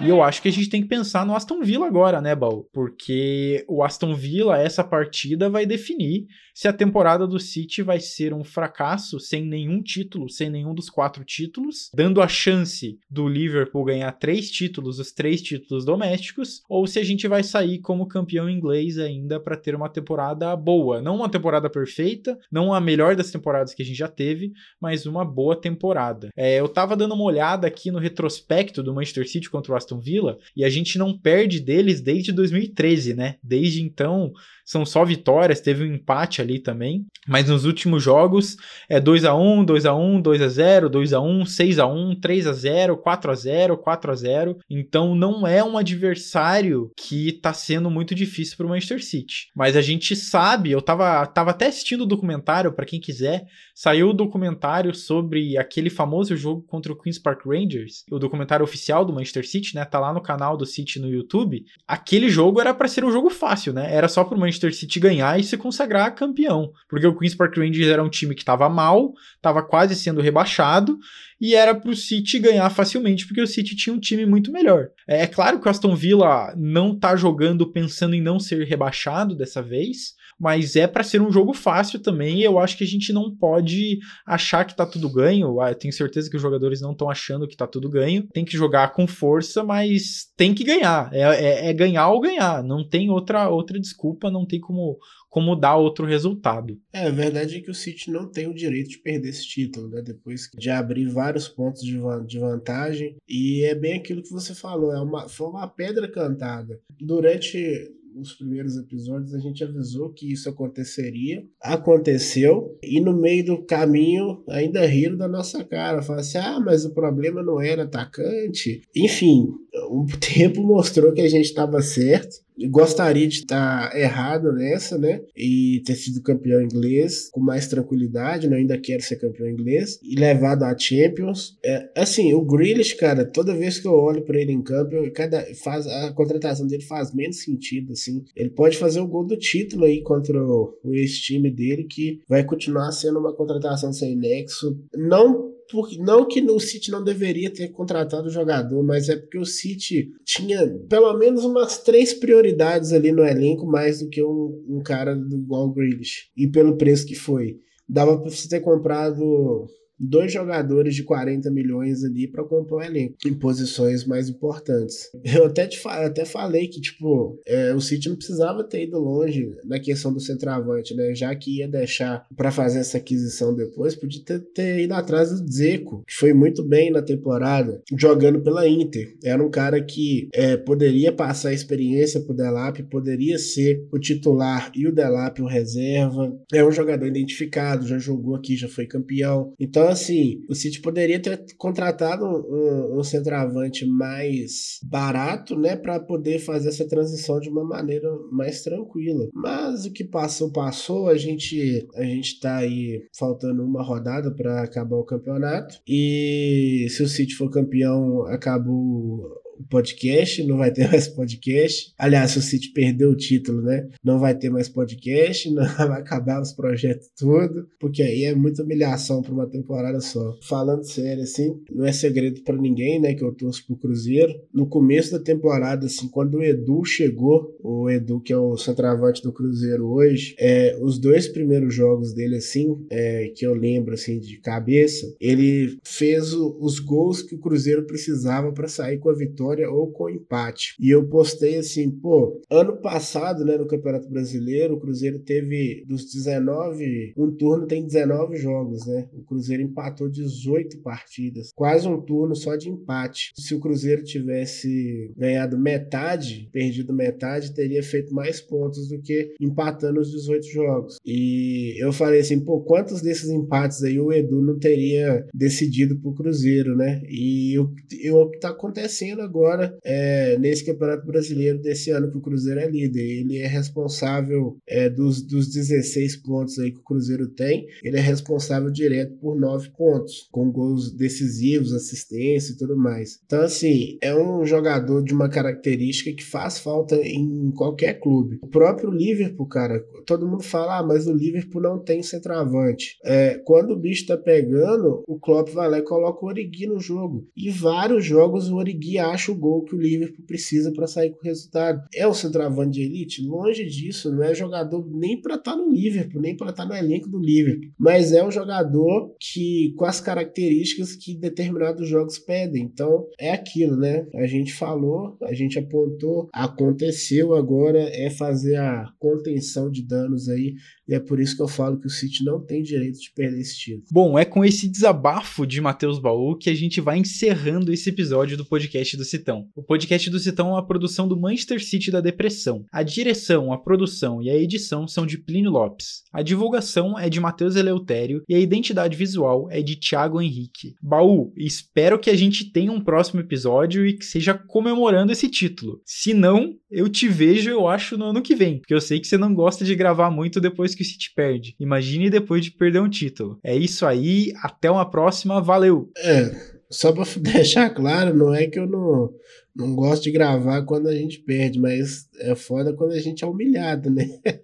E 0.00 0.08
eu 0.08 0.22
acho 0.22 0.40
que 0.40 0.48
a 0.48 0.52
gente 0.52 0.68
tem 0.68 0.82
que 0.82 0.88
pensar 0.88 1.26
no 1.26 1.34
Aston 1.34 1.60
Villa 1.60 1.86
agora, 1.86 2.20
né, 2.20 2.34
Bal? 2.34 2.64
Porque 2.72 3.64
o 3.68 3.82
Aston 3.82 4.14
Villa, 4.14 4.58
essa 4.58 4.84
partida, 4.84 5.50
vai 5.50 5.66
definir 5.66 6.26
se 6.58 6.66
a 6.66 6.72
temporada 6.72 7.24
do 7.24 7.38
City 7.38 7.82
vai 7.82 8.00
ser 8.00 8.34
um 8.34 8.42
fracasso 8.42 9.20
sem 9.20 9.44
nenhum 9.44 9.80
título, 9.80 10.28
sem 10.28 10.50
nenhum 10.50 10.74
dos 10.74 10.90
quatro 10.90 11.24
títulos, 11.24 11.88
dando 11.94 12.20
a 12.20 12.26
chance 12.26 12.98
do 13.08 13.28
Liverpool 13.28 13.84
ganhar 13.84 14.10
três 14.10 14.50
títulos, 14.50 14.98
os 14.98 15.12
três 15.12 15.40
títulos 15.40 15.84
domésticos, 15.84 16.60
ou 16.68 16.84
se 16.84 16.98
a 16.98 17.04
gente 17.04 17.28
vai 17.28 17.44
sair 17.44 17.78
como 17.78 18.08
campeão 18.08 18.50
inglês 18.50 18.98
ainda 18.98 19.38
para 19.38 19.56
ter 19.56 19.72
uma 19.74 19.88
temporada 19.88 20.56
boa. 20.56 21.00
Não 21.00 21.14
uma 21.14 21.28
temporada 21.28 21.70
perfeita, 21.70 22.36
não 22.50 22.74
a 22.74 22.80
melhor 22.80 23.14
das 23.14 23.30
temporadas 23.30 23.72
que 23.72 23.82
a 23.82 23.86
gente 23.86 23.98
já 23.98 24.08
teve, 24.08 24.52
mas 24.80 25.06
uma 25.06 25.24
boa 25.24 25.54
temporada. 25.54 26.30
É, 26.36 26.58
eu 26.58 26.68
tava 26.68 26.96
dando 26.96 27.14
uma 27.14 27.22
olhada 27.22 27.68
aqui 27.68 27.92
no 27.92 27.97
retrospecto 27.98 28.82
do 28.82 28.94
Manchester 28.94 29.28
City 29.28 29.50
contra 29.50 29.72
o 29.72 29.76
Aston 29.76 29.98
Villa 29.98 30.38
e 30.56 30.64
a 30.64 30.68
gente 30.68 30.98
não 30.98 31.16
perde 31.16 31.60
deles 31.60 32.00
desde 32.00 32.32
2013, 32.32 33.14
né? 33.14 33.36
Desde 33.42 33.82
então 33.82 34.32
são 34.68 34.84
só 34.84 35.02
vitórias, 35.02 35.62
teve 35.62 35.82
um 35.82 35.94
empate 35.94 36.42
ali 36.42 36.58
também, 36.58 37.06
mas 37.26 37.48
nos 37.48 37.64
últimos 37.64 38.02
jogos 38.02 38.54
é 38.86 39.00
2 39.00 39.24
a 39.24 39.34
1, 39.34 39.64
2 39.64 39.86
a 39.86 39.94
1, 39.94 40.20
2 40.20 40.42
a 40.42 40.48
0, 40.48 40.90
2 40.90 41.12
a 41.14 41.20
1, 41.22 41.46
6 41.46 41.78
a 41.78 41.86
1, 41.86 42.20
3 42.20 42.46
a 42.46 42.52
0, 42.52 42.98
4 42.98 43.30
a 43.30 43.34
0, 43.34 43.78
4 43.78 44.12
a 44.12 44.14
0. 44.14 44.58
Então 44.68 45.14
não 45.14 45.46
é 45.46 45.64
um 45.64 45.78
adversário 45.78 46.92
que 46.98 47.32
tá 47.32 47.54
sendo 47.54 47.90
muito 47.90 48.14
difícil 48.14 48.58
pro 48.58 48.68
Manchester 48.68 49.02
City. 49.02 49.46
Mas 49.56 49.74
a 49.74 49.80
gente 49.80 50.14
sabe, 50.14 50.70
eu 50.70 50.82
tava, 50.82 51.26
tava 51.26 51.52
até 51.52 51.68
assistindo 51.68 52.02
o 52.02 52.06
documentário 52.06 52.70
para 52.70 52.84
quem 52.84 53.00
quiser, 53.00 53.46
saiu 53.74 54.10
o 54.10 54.14
documentário 54.14 54.94
sobre 54.94 55.56
aquele 55.56 55.88
famoso 55.88 56.36
jogo 56.36 56.60
contra 56.66 56.92
o 56.92 56.96
Queens 56.96 57.18
Park 57.18 57.46
Rangers, 57.46 58.04
o 58.10 58.18
documentário 58.18 58.64
oficial 58.64 59.02
do 59.02 59.14
Manchester 59.14 59.48
City, 59.48 59.74
né? 59.74 59.86
Tá 59.86 59.98
lá 59.98 60.12
no 60.12 60.20
canal 60.20 60.58
do 60.58 60.66
City 60.66 61.00
no 61.00 61.08
YouTube. 61.08 61.64
Aquele 61.86 62.28
jogo 62.28 62.60
era 62.60 62.74
para 62.74 62.86
ser 62.86 63.02
um 63.02 63.10
jogo 63.10 63.30
fácil, 63.30 63.72
né? 63.72 63.94
Era 63.94 64.08
só 64.08 64.24
pro 64.24 64.38
Manchester 64.38 64.57
Manchester 64.58 64.74
City 64.74 65.00
ganhar 65.00 65.38
e 65.38 65.44
se 65.44 65.56
consagrar 65.56 66.14
campeão. 66.14 66.72
Porque 66.88 67.06
o 67.06 67.16
Queen's 67.16 67.34
Park 67.34 67.56
Rangers 67.56 67.88
era 67.88 68.02
um 68.02 68.08
time 68.08 68.34
que 68.34 68.42
estava 68.42 68.68
mal, 68.68 69.12
estava 69.36 69.62
quase 69.62 69.94
sendo 69.94 70.20
rebaixado, 70.20 70.98
e 71.40 71.54
era 71.54 71.74
para 71.74 71.90
o 71.90 71.96
City 71.96 72.38
ganhar 72.38 72.68
facilmente, 72.70 73.26
porque 73.26 73.40
o 73.40 73.46
City 73.46 73.76
tinha 73.76 73.94
um 73.94 74.00
time 74.00 74.26
muito 74.26 74.52
melhor. 74.52 74.88
É, 75.06 75.22
é 75.22 75.26
claro 75.26 75.60
que 75.60 75.68
o 75.68 75.70
Aston 75.70 75.94
Villa 75.94 76.52
não 76.56 76.92
está 76.92 77.14
jogando 77.16 77.70
pensando 77.70 78.14
em 78.14 78.20
não 78.20 78.40
ser 78.40 78.66
rebaixado 78.66 79.36
dessa 79.36 79.62
vez, 79.62 80.14
mas 80.38 80.76
é 80.76 80.86
para 80.86 81.02
ser 81.02 81.20
um 81.20 81.32
jogo 81.32 81.52
fácil 81.52 81.98
também. 81.98 82.40
Eu 82.40 82.58
acho 82.58 82.76
que 82.76 82.84
a 82.84 82.86
gente 82.86 83.12
não 83.12 83.34
pode 83.34 83.98
achar 84.24 84.64
que 84.64 84.76
tá 84.76 84.86
tudo 84.86 85.10
ganho. 85.10 85.60
Ah, 85.60 85.70
eu 85.70 85.74
tenho 85.74 85.92
certeza 85.92 86.30
que 86.30 86.36
os 86.36 86.42
jogadores 86.42 86.80
não 86.80 86.92
estão 86.92 87.10
achando 87.10 87.48
que 87.48 87.56
tá 87.56 87.66
tudo 87.66 87.90
ganho. 87.90 88.26
Tem 88.32 88.44
que 88.44 88.56
jogar 88.56 88.92
com 88.92 89.06
força, 89.06 89.64
mas 89.64 90.30
tem 90.36 90.54
que 90.54 90.64
ganhar. 90.64 91.10
É, 91.12 91.22
é, 91.22 91.70
é 91.70 91.72
ganhar 91.72 92.08
ou 92.08 92.20
ganhar. 92.20 92.62
Não 92.62 92.86
tem 92.86 93.10
outra, 93.10 93.48
outra 93.48 93.80
desculpa, 93.80 94.30
não 94.30 94.46
tem 94.46 94.60
como, 94.60 94.96
como 95.28 95.56
dar 95.56 95.76
outro 95.76 96.06
resultado. 96.06 96.78
É, 96.92 97.06
a 97.06 97.10
verdade 97.10 97.56
é 97.56 97.60
que 97.60 97.70
o 97.70 97.74
City 97.74 98.10
não 98.10 98.30
tem 98.30 98.46
o 98.46 98.54
direito 98.54 98.90
de 98.90 98.98
perder 98.98 99.28
esse 99.30 99.46
título, 99.46 99.88
né? 99.88 100.02
Depois 100.02 100.48
de 100.56 100.70
abrir 100.70 101.06
vários 101.06 101.48
pontos 101.48 101.82
de, 101.82 101.98
de 102.26 102.38
vantagem. 102.38 103.16
E 103.28 103.64
é 103.64 103.74
bem 103.74 103.94
aquilo 103.94 104.22
que 104.22 104.32
você 104.32 104.54
falou, 104.54 104.92
é 104.92 105.00
uma, 105.00 105.28
foi 105.28 105.48
uma 105.48 105.66
pedra 105.66 106.10
cantada. 106.10 106.78
Durante 107.00 107.97
nos 108.18 108.34
primeiros 108.34 108.76
episódios 108.76 109.32
a 109.32 109.38
gente 109.38 109.62
avisou 109.62 110.12
que 110.12 110.30
isso 110.32 110.48
aconteceria. 110.48 111.44
Aconteceu. 111.62 112.76
E 112.82 113.00
no 113.00 113.16
meio 113.16 113.44
do 113.44 113.64
caminho 113.64 114.42
ainda 114.48 114.84
riram 114.84 115.16
da 115.16 115.28
nossa 115.28 115.64
cara. 115.64 116.02
Falaram 116.02 116.24
assim: 116.24 116.38
ah, 116.38 116.60
mas 116.60 116.84
o 116.84 116.92
problema 116.92 117.42
não 117.42 117.60
era 117.60 117.84
atacante. 117.84 118.82
Enfim, 118.94 119.46
o 119.88 120.04
tempo 120.18 120.62
mostrou 120.62 121.12
que 121.12 121.20
a 121.20 121.28
gente 121.28 121.46
estava 121.46 121.80
certo 121.80 122.47
gostaria 122.66 123.26
de 123.26 123.36
estar 123.36 123.94
errado 123.96 124.52
nessa, 124.52 124.98
né? 124.98 125.22
E 125.36 125.82
ter 125.84 125.94
sido 125.94 126.22
campeão 126.22 126.62
inglês 126.62 127.28
com 127.30 127.40
mais 127.40 127.66
tranquilidade, 127.66 128.48
né? 128.48 128.56
Eu 128.56 128.60
ainda 128.60 128.78
quero 128.78 129.02
ser 129.02 129.16
campeão 129.16 129.48
inglês 129.48 129.98
e 130.02 130.18
levado 130.18 130.64
a 130.64 130.76
Champions. 130.76 131.56
É, 131.64 131.88
assim, 131.96 132.32
o 132.34 132.42
Grealish, 132.42 132.96
cara, 132.96 133.24
toda 133.24 133.54
vez 133.54 133.78
que 133.78 133.86
eu 133.86 133.92
olho 133.92 134.22
para 134.22 134.40
ele 134.40 134.52
em 134.52 134.62
campo, 134.62 134.90
cada 135.12 135.46
faz 135.62 135.86
a 135.86 136.12
contratação 136.12 136.66
dele 136.66 136.82
faz 136.82 137.14
menos 137.14 137.42
sentido, 137.42 137.92
assim. 137.92 138.24
Ele 138.34 138.50
pode 138.50 138.76
fazer 138.76 139.00
o 139.00 139.06
gol 139.06 139.24
do 139.24 139.36
título 139.36 139.84
aí 139.84 140.02
contra 140.02 140.42
o, 140.42 140.74
o 140.82 140.94
ex-time 140.94 141.50
dele 141.50 141.84
que 141.84 142.20
vai 142.28 142.44
continuar 142.44 142.90
sendo 142.92 143.18
uma 143.18 143.34
contratação 143.34 143.92
sem 143.92 144.16
nexo. 144.16 144.78
Não 144.94 145.57
porque 145.70 145.98
não 145.98 146.26
que 146.26 146.40
o 146.40 146.58
City 146.58 146.90
não 146.90 147.02
deveria 147.02 147.52
ter 147.52 147.68
contratado 147.68 148.28
o 148.28 148.30
jogador, 148.30 148.82
mas 148.82 149.08
é 149.08 149.16
porque 149.16 149.38
o 149.38 149.44
City 149.44 150.10
tinha 150.24 150.66
pelo 150.88 151.16
menos 151.18 151.44
umas 151.44 151.78
três 151.78 152.14
prioridades 152.14 152.92
ali 152.92 153.12
no 153.12 153.24
elenco, 153.24 153.66
mais 153.66 154.00
do 154.00 154.08
que 154.08 154.22
um, 154.22 154.64
um 154.68 154.82
cara 154.82 155.14
do 155.14 155.36
igual 155.36 155.72
Grealish. 155.72 156.30
E 156.36 156.48
pelo 156.48 156.76
preço 156.76 157.06
que 157.06 157.14
foi. 157.14 157.58
Dava 157.88 158.18
para 158.20 158.30
você 158.30 158.48
ter 158.48 158.60
comprado 158.60 159.66
dois 159.98 160.32
jogadores 160.32 160.94
de 160.94 161.02
40 161.02 161.50
milhões 161.50 162.04
ali 162.04 162.26
para 162.26 162.44
compor 162.44 162.78
um 162.78 162.82
elenco 162.82 163.16
em 163.26 163.34
posições 163.34 164.04
mais 164.04 164.28
importantes. 164.28 165.10
Eu 165.24 165.46
até, 165.46 165.66
te 165.66 165.80
até 165.86 166.24
falei 166.24 166.68
que, 166.68 166.80
tipo, 166.80 167.40
é, 167.46 167.74
o 167.74 167.80
City 167.80 168.08
não 168.08 168.16
precisava 168.16 168.64
ter 168.64 168.84
ido 168.84 168.98
longe 168.98 169.56
na 169.64 169.78
questão 169.78 170.12
do 170.12 170.20
centroavante, 170.20 170.94
né? 170.94 171.14
Já 171.14 171.34
que 171.34 171.58
ia 171.58 171.68
deixar 171.68 172.26
para 172.36 172.50
fazer 172.50 172.80
essa 172.80 172.98
aquisição 172.98 173.54
depois, 173.54 173.94
podia 173.94 174.22
ter, 174.22 174.40
ter 174.40 174.80
ido 174.80 174.94
atrás 174.94 175.30
do 175.30 175.52
Zeco, 175.52 176.04
que 176.06 176.14
foi 176.14 176.32
muito 176.32 176.62
bem 176.62 176.90
na 176.90 177.02
temporada, 177.02 177.82
jogando 177.96 178.40
pela 178.40 178.68
Inter. 178.68 179.16
Era 179.22 179.42
um 179.42 179.50
cara 179.50 179.82
que 179.82 180.28
é, 180.32 180.56
poderia 180.56 181.12
passar 181.12 181.50
a 181.50 181.54
experiência 181.54 182.20
pro 182.20 182.34
Delap, 182.34 182.82
poderia 182.84 183.38
ser 183.38 183.86
o 183.92 183.98
titular 183.98 184.70
e 184.74 184.86
o 184.86 184.92
Delap 184.92 185.40
o 185.40 185.46
reserva. 185.46 186.32
É 186.52 186.64
um 186.64 186.70
jogador 186.70 187.06
identificado, 187.06 187.86
já 187.86 187.98
jogou 187.98 188.34
aqui, 188.34 188.56
já 188.56 188.68
foi 188.68 188.86
campeão. 188.86 189.52
Então, 189.58 189.87
então, 189.88 189.92
assim, 189.92 190.44
o 190.48 190.54
City 190.54 190.80
poderia 190.80 191.20
ter 191.20 191.46
contratado 191.56 192.24
um, 192.26 192.98
um 192.98 193.02
centroavante 193.02 193.86
mais 193.86 194.78
barato, 194.82 195.56
né, 195.56 195.76
para 195.76 195.98
poder 195.98 196.38
fazer 196.38 196.68
essa 196.68 196.86
transição 196.86 197.40
de 197.40 197.48
uma 197.48 197.64
maneira 197.64 198.08
mais 198.30 198.62
tranquila. 198.62 199.28
Mas 199.32 199.86
o 199.86 199.92
que 199.92 200.04
passou, 200.04 200.52
passou. 200.52 201.08
A 201.08 201.16
gente, 201.16 201.86
a 201.94 202.02
gente 202.02 202.38
tá 202.38 202.56
aí 202.56 203.06
faltando 203.18 203.64
uma 203.64 203.82
rodada 203.82 204.30
para 204.34 204.62
acabar 204.62 204.96
o 204.96 205.04
campeonato. 205.04 205.80
E 205.88 206.86
se 206.90 207.02
o 207.02 207.08
City 207.08 207.34
for 207.34 207.50
campeão, 207.50 208.26
acabou 208.26 209.40
podcast, 209.70 210.42
não 210.44 210.58
vai 210.58 210.72
ter 210.72 210.88
mais 210.90 211.08
podcast. 211.08 211.92
Aliás, 211.98 212.32
se 212.32 212.38
o 212.38 212.42
City 212.42 212.72
perdeu 212.72 213.10
o 213.10 213.16
título, 213.16 213.62
né? 213.62 213.88
Não 214.02 214.18
vai 214.18 214.34
ter 214.34 214.50
mais 214.50 214.68
podcast, 214.68 215.50
não 215.52 215.64
vai 215.64 216.00
acabar 216.00 216.40
os 216.40 216.52
projetos 216.52 217.08
tudo, 217.16 217.66
porque 217.78 218.02
aí 218.02 218.24
é 218.24 218.34
muita 218.34 218.62
humilhação 218.62 219.22
para 219.22 219.32
uma 219.32 219.46
temporada 219.46 220.00
só. 220.00 220.36
Falando 220.42 220.84
sério, 220.84 221.22
assim, 221.22 221.60
não 221.70 221.84
é 221.84 221.92
segredo 221.92 222.42
para 222.42 222.56
ninguém, 222.56 223.00
né, 223.00 223.14
que 223.14 223.22
eu 223.22 223.32
torço 223.32 223.66
pro 223.66 223.76
Cruzeiro. 223.76 224.32
No 224.52 224.66
começo 224.66 225.12
da 225.12 225.18
temporada, 225.18 225.86
assim, 225.86 226.08
quando 226.08 226.38
o 226.38 226.42
Edu 226.42 226.84
chegou, 226.84 227.56
o 227.62 227.90
Edu, 227.90 228.20
que 228.20 228.32
é 228.32 228.36
o 228.36 228.56
centroavante 228.56 229.22
do 229.22 229.32
Cruzeiro 229.32 229.86
hoje, 229.86 230.34
é, 230.38 230.76
os 230.80 230.98
dois 230.98 231.28
primeiros 231.28 231.74
jogos 231.74 232.12
dele, 232.14 232.36
assim, 232.36 232.84
é, 232.90 233.32
que 233.34 233.46
eu 233.46 233.54
lembro, 233.54 233.94
assim, 233.94 234.18
de 234.18 234.38
cabeça, 234.38 235.14
ele 235.20 235.78
fez 235.84 236.32
o, 236.32 236.56
os 236.60 236.78
gols 236.78 237.22
que 237.22 237.34
o 237.34 237.38
Cruzeiro 237.38 237.84
precisava 237.86 238.52
para 238.52 238.68
sair 238.68 238.98
com 238.98 239.10
a 239.10 239.14
vitória 239.14 239.47
vitória 239.48 239.70
ou 239.70 239.90
com 239.90 240.10
empate. 240.10 240.74
E 240.80 240.90
eu 240.90 241.08
postei 241.08 241.56
assim, 241.56 241.90
pô, 241.90 242.40
ano 242.50 242.76
passado, 242.80 243.44
né, 243.44 243.56
no 243.56 243.66
Campeonato 243.66 244.08
Brasileiro, 244.08 244.74
o 244.74 244.80
Cruzeiro 244.80 245.18
teve 245.20 245.84
dos 245.86 246.12
19, 246.12 247.14
um 247.16 247.30
turno 247.30 247.66
tem 247.66 247.84
19 247.84 248.36
jogos, 248.36 248.86
né? 248.86 249.08
O 249.12 249.24
Cruzeiro 249.24 249.62
empatou 249.62 250.08
18 250.08 250.78
partidas, 250.82 251.50
quase 251.54 251.88
um 251.88 252.00
turno 252.00 252.34
só 252.34 252.56
de 252.56 252.68
empate. 252.68 253.32
Se 253.36 253.54
o 253.54 253.60
Cruzeiro 253.60 254.04
tivesse 254.04 255.12
ganhado 255.16 255.58
metade, 255.58 256.48
perdido 256.52 256.92
metade, 256.92 257.54
teria 257.54 257.82
feito 257.82 258.14
mais 258.14 258.40
pontos 258.40 258.88
do 258.88 259.00
que 259.00 259.34
empatando 259.40 260.00
os 260.00 260.10
18 260.10 260.46
jogos. 260.46 260.96
E 261.04 261.74
eu 261.82 261.92
falei 261.92 262.20
assim, 262.20 262.40
pô, 262.40 262.60
quantos 262.60 263.00
desses 263.00 263.30
empates 263.30 263.82
aí 263.82 263.98
o 263.98 264.12
Edu 264.12 264.42
não 264.42 264.58
teria 264.58 265.26
decidido 265.34 265.98
pro 266.00 266.14
Cruzeiro, 266.14 266.76
né? 266.76 267.02
E 267.08 267.58
o, 267.58 267.72
o 268.12 268.30
que 268.30 268.38
tá 268.38 268.50
acontecendo 268.50 269.22
agora 269.22 269.37
agora 269.38 269.78
é, 269.84 270.36
nesse 270.38 270.64
Campeonato 270.64 271.06
Brasileiro 271.06 271.58
desse 271.60 271.90
ano 271.90 272.10
que 272.10 272.18
o 272.18 272.20
Cruzeiro 272.20 272.60
é 272.60 272.68
líder. 272.68 273.20
Ele 273.20 273.38
é 273.38 273.46
responsável 273.46 274.56
é, 274.66 274.90
dos, 274.90 275.22
dos 275.22 275.48
16 275.52 276.16
pontos 276.22 276.58
aí 276.58 276.72
que 276.72 276.80
o 276.80 276.84
Cruzeiro 276.84 277.28
tem, 277.28 277.66
ele 277.84 277.96
é 277.96 278.00
responsável 278.00 278.70
direto 278.70 279.14
por 279.18 279.38
9 279.38 279.70
pontos, 279.76 280.28
com 280.32 280.50
gols 280.50 280.92
decisivos, 280.92 281.72
assistência 281.72 282.52
e 282.52 282.56
tudo 282.56 282.76
mais. 282.76 283.20
Então, 283.24 283.42
assim, 283.42 283.96
é 284.02 284.14
um 284.14 284.44
jogador 284.44 285.02
de 285.02 285.14
uma 285.14 285.28
característica 285.28 286.12
que 286.12 286.24
faz 286.24 286.58
falta 286.58 286.96
em 286.96 287.52
qualquer 287.52 288.00
clube. 288.00 288.38
O 288.42 288.48
próprio 288.48 288.90
Liverpool, 288.90 289.46
cara, 289.46 289.80
todo 290.04 290.26
mundo 290.26 290.42
fala, 290.42 290.78
ah, 290.78 290.82
mas 290.82 291.06
o 291.06 291.14
Liverpool 291.14 291.62
não 291.62 291.78
tem 291.78 292.02
centroavante. 292.02 292.96
É, 293.04 293.40
quando 293.44 293.72
o 293.72 293.78
bicho 293.78 294.06
tá 294.06 294.16
pegando, 294.16 295.04
o 295.06 295.18
Klopp 295.18 295.50
vai 295.50 295.68
lá 295.68 295.78
e 295.78 295.82
coloca 295.82 296.24
o 296.24 296.28
Origi 296.28 296.66
no 296.66 296.80
jogo. 296.80 297.26
E 297.36 297.50
vários 297.50 298.04
jogos 298.04 298.48
o 298.48 298.56
Origi 298.56 298.98
acha 298.98 299.27
o 299.30 299.36
gol 299.36 299.64
que 299.64 299.74
o 299.74 299.80
Liverpool 299.80 300.24
precisa 300.26 300.72
para 300.72 300.86
sair 300.86 301.10
com 301.10 301.20
o 301.20 301.24
resultado. 301.24 301.82
É 301.94 302.06
um 302.06 302.14
centroavante 302.14 302.72
de 302.72 302.82
elite? 302.82 303.22
Longe 303.22 303.64
disso, 303.64 304.10
não 304.10 304.22
é 304.22 304.34
jogador 304.34 304.86
nem 304.90 305.20
para 305.20 305.36
estar 305.36 305.52
tá 305.52 305.56
no 305.56 305.72
Liverpool, 305.72 306.20
nem 306.20 306.36
para 306.36 306.50
estar 306.50 306.66
tá 306.66 306.68
no 306.68 306.74
elenco 306.74 307.08
do 307.08 307.18
Liverpool. 307.18 307.70
Mas 307.78 308.12
é 308.12 308.24
um 308.24 308.30
jogador 308.30 309.14
que, 309.20 309.74
com 309.76 309.84
as 309.84 310.00
características 310.00 310.94
que 310.94 311.14
determinados 311.14 311.88
jogos 311.88 312.18
pedem. 312.18 312.62
Então, 312.62 313.06
é 313.18 313.32
aquilo, 313.32 313.76
né? 313.76 314.06
A 314.14 314.26
gente 314.26 314.52
falou, 314.52 315.16
a 315.22 315.32
gente 315.32 315.58
apontou, 315.58 316.28
aconteceu, 316.32 317.34
agora 317.34 317.80
é 317.80 318.10
fazer 318.10 318.56
a 318.56 318.92
contenção 318.98 319.70
de 319.70 319.82
danos 319.82 320.28
aí 320.28 320.54
e 320.88 320.94
é 320.94 321.00
por 321.00 321.20
isso 321.20 321.36
que 321.36 321.42
eu 321.42 321.48
falo 321.48 321.78
que 321.78 321.86
o 321.86 321.90
City 321.90 322.24
não 322.24 322.40
tem 322.40 322.62
direito 322.62 322.98
de 322.98 323.10
perder 323.10 323.40
esse 323.40 323.58
título. 323.58 323.84
Bom, 323.90 324.18
é 324.18 324.24
com 324.24 324.42
esse 324.42 324.66
desabafo 324.66 325.46
de 325.46 325.60
Matheus 325.60 325.98
Baú 325.98 326.34
que 326.34 326.48
a 326.48 326.54
gente 326.54 326.80
vai 326.80 326.96
encerrando 326.98 327.70
esse 327.70 327.90
episódio 327.90 328.38
do 328.38 328.44
podcast 328.44 328.96
do 328.96 329.04
Citão. 329.18 329.48
O 329.56 329.62
podcast 329.62 330.08
do 330.10 330.18
Citão 330.18 330.48
é 330.48 330.52
uma 330.52 330.66
produção 330.66 331.08
do 331.08 331.18
Manchester 331.18 331.62
City 331.62 331.90
da 331.90 332.00
Depressão. 332.00 332.64
A 332.72 332.84
direção, 332.84 333.52
a 333.52 333.58
produção 333.58 334.22
e 334.22 334.30
a 334.30 334.36
edição 334.36 334.86
são 334.86 335.04
de 335.04 335.18
Plínio 335.18 335.50
Lopes. 335.50 336.04
A 336.12 336.22
divulgação 336.22 336.96
é 336.96 337.10
de 337.10 337.20
Matheus 337.20 337.56
Eleutério 337.56 338.22
e 338.28 338.34
a 338.34 338.38
identidade 338.38 338.96
visual 338.96 339.48
é 339.50 339.60
de 339.60 339.76
Thiago 339.76 340.20
Henrique. 340.20 340.74
Baú, 340.80 341.32
espero 341.36 341.98
que 341.98 342.10
a 342.10 342.16
gente 342.16 342.52
tenha 342.52 342.70
um 342.70 342.80
próximo 342.80 343.20
episódio 343.20 343.84
e 343.84 343.94
que 343.94 344.04
seja 344.04 344.34
comemorando 344.34 345.10
esse 345.10 345.28
título. 345.28 345.80
Se 345.84 346.14
não, 346.14 346.54
eu 346.70 346.88
te 346.88 347.08
vejo, 347.08 347.50
eu 347.50 347.66
acho, 347.66 347.98
no 347.98 348.06
ano 348.06 348.22
que 348.22 348.36
vem, 348.36 348.58
porque 348.58 348.74
eu 348.74 348.80
sei 348.80 349.00
que 349.00 349.08
você 349.08 349.18
não 349.18 349.34
gosta 349.34 349.64
de 349.64 349.74
gravar 349.74 350.10
muito 350.10 350.40
depois 350.40 350.74
que 350.74 350.82
o 350.82 350.86
City 350.86 351.12
perde. 351.14 351.56
Imagine 351.58 352.08
depois 352.08 352.44
de 352.44 352.52
perder 352.52 352.80
um 352.80 352.88
título. 352.88 353.38
É 353.42 353.56
isso 353.56 353.84
aí, 353.84 354.32
até 354.42 354.70
uma 354.70 354.88
próxima, 354.88 355.40
valeu! 355.40 355.90
É, 355.96 356.57
só 356.70 356.92
pra 356.92 357.04
deixar 357.18 357.70
claro, 357.70 358.14
não 358.14 358.34
é 358.34 358.46
que 358.46 358.58
eu 358.58 358.66
não, 358.66 359.12
não 359.54 359.74
gosto 359.74 360.04
de 360.04 360.10
gravar 360.10 360.62
quando 360.62 360.88
a 360.88 360.94
gente 360.94 361.20
perde, 361.20 361.58
mas 361.58 362.08
é 362.20 362.34
foda 362.34 362.72
quando 362.72 362.92
a 362.92 363.00
gente 363.00 363.24
é 363.24 363.26
humilhado, 363.26 363.90
né? 363.90 364.20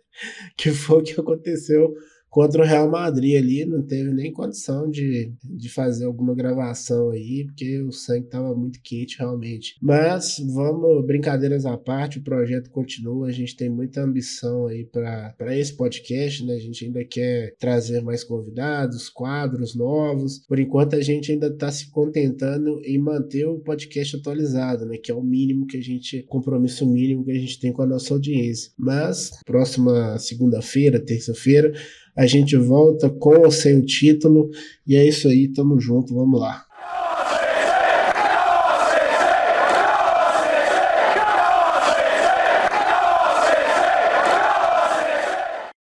que 0.56 0.70
foi 0.70 1.00
o 1.00 1.02
que 1.02 1.20
aconteceu 1.20 1.94
contra 2.34 2.62
o 2.62 2.66
Real 2.66 2.90
Madrid 2.90 3.36
ali, 3.36 3.64
não 3.64 3.80
teve 3.80 4.12
nem 4.12 4.32
condição 4.32 4.90
de, 4.90 5.32
de 5.44 5.68
fazer 5.68 6.04
alguma 6.04 6.34
gravação 6.34 7.10
aí, 7.10 7.44
porque 7.44 7.80
o 7.82 7.92
sangue 7.92 8.24
estava 8.24 8.52
muito 8.56 8.80
quente 8.82 9.16
realmente. 9.16 9.76
Mas 9.80 10.42
vamos, 10.52 11.06
brincadeiras 11.06 11.64
à 11.64 11.78
parte, 11.78 12.18
o 12.18 12.24
projeto 12.24 12.70
continua, 12.70 13.28
a 13.28 13.30
gente 13.30 13.54
tem 13.54 13.70
muita 13.70 14.02
ambição 14.02 14.66
aí 14.66 14.84
para 14.84 15.56
esse 15.56 15.76
podcast, 15.76 16.44
né? 16.44 16.54
A 16.54 16.58
gente 16.58 16.84
ainda 16.84 17.04
quer 17.04 17.54
trazer 17.56 18.02
mais 18.02 18.24
convidados, 18.24 19.08
quadros 19.08 19.76
novos. 19.76 20.40
Por 20.48 20.58
enquanto 20.58 20.96
a 20.96 21.00
gente 21.00 21.30
ainda 21.30 21.46
está 21.46 21.70
se 21.70 21.88
contentando 21.92 22.80
em 22.84 22.98
manter 22.98 23.46
o 23.46 23.60
podcast 23.60 24.16
atualizado, 24.16 24.84
né? 24.86 24.96
Que 24.96 25.12
é 25.12 25.14
o 25.14 25.22
mínimo 25.22 25.68
que 25.68 25.76
a 25.76 25.80
gente, 25.80 26.24
compromisso 26.24 26.84
mínimo 26.84 27.24
que 27.24 27.30
a 27.30 27.38
gente 27.38 27.60
tem 27.60 27.72
com 27.72 27.82
a 27.82 27.86
nossa 27.86 28.12
audiência. 28.12 28.72
Mas 28.76 29.30
próxima 29.46 30.18
segunda-feira, 30.18 30.98
terça-feira, 30.98 31.72
a 32.16 32.26
gente 32.26 32.56
volta 32.56 33.10
com 33.10 33.40
ou 33.40 33.50
sem 33.50 33.78
o 33.78 33.84
título. 33.84 34.50
E 34.86 34.96
é 34.96 35.06
isso 35.06 35.28
aí, 35.28 35.48
tamo 35.48 35.80
junto, 35.80 36.14
vamos 36.14 36.40
lá. 36.40 36.64